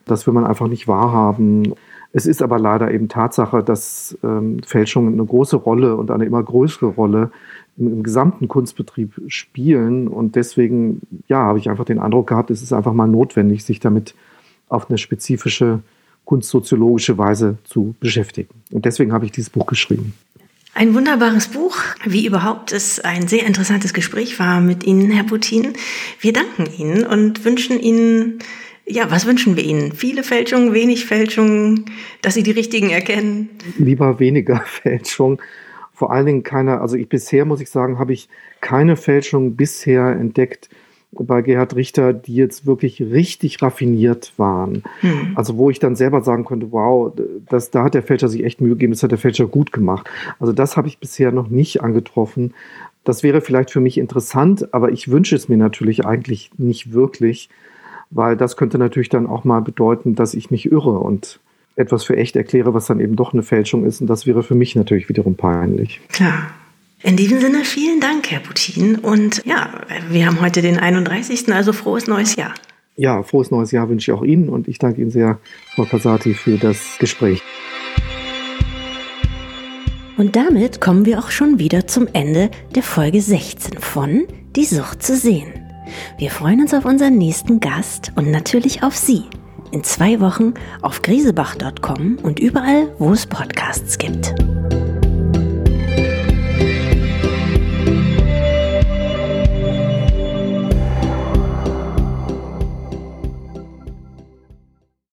Das 0.06 0.28
will 0.28 0.34
man 0.34 0.46
einfach 0.46 0.68
nicht 0.68 0.88
wahrhaben. 0.88 1.74
Es 2.14 2.26
ist 2.26 2.42
aber 2.42 2.60
leider 2.60 2.92
eben 2.92 3.10
Tatsache, 3.10 3.64
dass 3.64 4.18
ähm, 4.24 4.62
Fälschungen 4.64 5.14
eine 5.14 5.26
große 5.26 5.56
Rolle 5.56 5.96
und 5.96 6.12
eine 6.12 6.26
immer 6.26 6.44
größere 6.44 6.86
Rolle 6.86 7.32
im, 7.78 7.88
im, 7.88 8.04
gesamten 8.04 8.48
Kunstbetrieb 8.48 9.14
spielen. 9.28 10.08
Und 10.08 10.36
deswegen, 10.36 11.02
ja, 11.28 11.40
habe 11.40 11.60
ich 11.60 11.70
einfach 11.70 11.86
den 11.86 12.00
Eindruck 12.00 12.28
gehabt, 12.28 12.52
es 12.52 12.62
ist 12.62 12.74
einfach 12.74 12.94
mal 12.94 13.08
notwendig, 13.08 13.64
sich 13.64 13.80
damit 13.80 14.16
auf 14.70 14.90
eine 14.90 14.98
spezifische 14.98 15.82
kunstsoziologische 16.26 17.18
Weise 17.18 17.58
zu 17.64 17.96
beschäftigen. 18.00 18.50
Und 18.72 18.86
deswegen 18.86 19.14
habe 19.14 19.26
ich 19.26 19.32
dieses 19.32 19.52
Buch 19.52 19.68
geschrieben. 19.68 20.14
Ein 20.74 20.94
wunderbares 20.94 21.48
Buch, 21.48 21.78
wie 22.04 22.28
überhaupt 22.28 22.74
es 22.74 23.00
ein 23.00 23.30
sehr 23.30 23.46
interessantes 23.46 23.94
Gespräch 23.94 24.40
war 24.40 24.60
mit 24.60 24.84
Ihnen, 24.84 25.10
Herr 25.10 25.24
Putin. 25.24 25.74
Wir 26.20 26.34
danken 26.34 26.68
Ihnen 26.78 27.06
und 27.06 27.46
wünschen 27.46 27.80
Ihnen, 27.80 28.40
ja, 28.86 29.10
was 29.10 29.26
wünschen 29.26 29.56
wir 29.56 29.64
Ihnen? 29.64 29.94
Viele 29.94 30.22
Fälschungen, 30.24 30.74
wenig 30.74 31.06
Fälschungen, 31.06 31.86
dass 32.22 32.34
Sie 32.34 32.44
die 32.44 32.52
richtigen 32.52 32.90
erkennen? 32.90 33.50
Lieber 33.78 34.20
weniger 34.20 34.62
Fälschung 34.66 35.40
vor 35.96 36.12
allen 36.12 36.26
Dingen 36.26 36.44
keine, 36.44 36.82
also 36.82 36.96
ich 36.98 37.10
bisher 37.10 37.46
muss 37.46 37.62
ich 37.62 37.70
sagen, 37.70 37.98
habe 37.98 38.14
ich 38.14 38.30
keine 38.62 38.96
Fälschung 38.96 39.56
bisher 39.56 40.08
entdeckt, 40.08 40.70
bei 41.18 41.42
Gerhard 41.42 41.76
Richter, 41.76 42.12
die 42.14 42.36
jetzt 42.36 42.66
wirklich 42.66 43.02
richtig 43.02 43.62
raffiniert 43.62 44.34
waren. 44.38 44.84
Hm. 45.00 45.32
Also 45.36 45.58
wo 45.58 45.70
ich 45.70 45.80
dann 45.80 45.96
selber 45.96 46.22
sagen 46.22 46.44
konnte, 46.44 46.72
wow, 46.72 47.14
das, 47.50 47.72
da 47.72 47.84
hat 47.84 47.94
der 47.94 48.04
Fälscher 48.04 48.28
sich 48.28 48.44
echt 48.44 48.60
Mühe 48.60 48.72
gegeben, 48.72 48.92
das 48.92 49.04
hat 49.04 49.12
der 49.12 49.18
Fälscher 49.18 49.48
gut 49.48 49.72
gemacht. 49.72 50.10
Also 50.40 50.52
das 50.52 50.76
habe 50.76 50.88
ich 50.88 51.00
bisher 51.00 51.32
noch 51.32 51.48
nicht 51.48 51.82
angetroffen. 51.82 52.54
Das 53.04 53.24
wäre 53.24 53.40
vielleicht 53.40 53.72
für 53.72 53.80
mich 53.80 53.98
interessant, 53.98 54.74
aber 54.74 54.92
ich 54.92 55.10
wünsche 55.10 55.36
es 55.36 55.48
mir 55.48 55.58
natürlich 55.58 56.06
eigentlich 56.06 56.52
nicht 56.58 56.92
wirklich, 56.92 57.50
weil 58.10 58.36
das 58.36 58.58
könnte 58.58 58.78
natürlich 58.78 59.10
dann 59.10 59.28
auch 59.28 59.44
mal 59.44 59.62
bedeuten, 59.62 60.16
dass 60.16 60.34
ich 60.34 60.52
mich 60.52 60.72
irre 60.72 61.00
und 61.00 61.40
etwas 61.76 62.04
für 62.04 62.16
echt 62.18 62.36
erkläre, 62.36 62.74
was 62.74 62.86
dann 62.86 63.00
eben 63.00 63.16
doch 63.16 63.34
eine 63.34 63.44
Fälschung 63.44 63.86
ist. 63.86 64.02
Und 64.02 64.08
das 64.08 64.26
wäre 64.26 64.44
für 64.44 64.56
mich 64.56 64.76
natürlich 64.76 65.10
wiederum 65.10 65.36
peinlich. 65.36 66.02
Klar. 66.10 66.52
In 67.04 67.18
diesem 67.18 67.40
Sinne 67.40 67.64
vielen 67.66 68.00
Dank, 68.00 68.32
Herr 68.32 68.40
Putin. 68.40 68.96
Und 68.96 69.44
ja, 69.46 69.82
wir 70.10 70.26
haben 70.26 70.42
heute 70.42 70.62
den 70.62 70.80
31. 70.80 71.54
Also 71.54 71.74
frohes 71.74 72.08
neues 72.08 72.36
Jahr. 72.36 72.54
Ja, 72.96 73.22
frohes 73.24 73.52
neues 73.52 73.72
Jahr 73.72 73.90
wünsche 73.90 74.12
ich 74.12 74.18
auch 74.18 74.24
Ihnen 74.24 74.50
und 74.50 74.68
ich 74.68 74.80
danke 74.80 75.02
Ihnen 75.02 75.12
sehr, 75.12 75.40
Frau 75.76 75.84
Casati, 75.84 76.34
für 76.34 76.58
das 76.58 76.98
Gespräch. 76.98 77.44
Und 80.18 80.38
damit 80.38 80.80
kommen 80.80 81.06
wir 81.06 81.20
auch 81.20 81.30
schon 81.30 81.60
wieder 81.60 81.88
zum 81.88 82.08
Ende 82.14 82.50
der 82.74 82.84
Folge 82.84 83.22
16 83.22 83.80
von 83.80 84.26
Die 84.56 84.64
Sucht 84.64 85.04
zu 85.04 85.18
sehen. 85.18 85.52
Wir 86.18 86.32
freuen 86.32 86.62
uns 86.62 86.74
auf 86.74 86.86
unseren 86.86 87.18
nächsten 87.18 87.60
Gast 87.60 88.14
und 88.16 88.32
natürlich 88.32 88.82
auf 88.82 88.96
Sie. 88.96 89.24
In 89.76 89.84
zwei 89.84 90.22
Wochen 90.22 90.54
auf 90.82 91.02
griesebach.com 91.02 92.20
und 92.24 92.40
überall, 92.40 92.96
wo 92.98 93.12
es 93.12 93.26
Podcasts 93.26 93.98
gibt. 93.98 94.34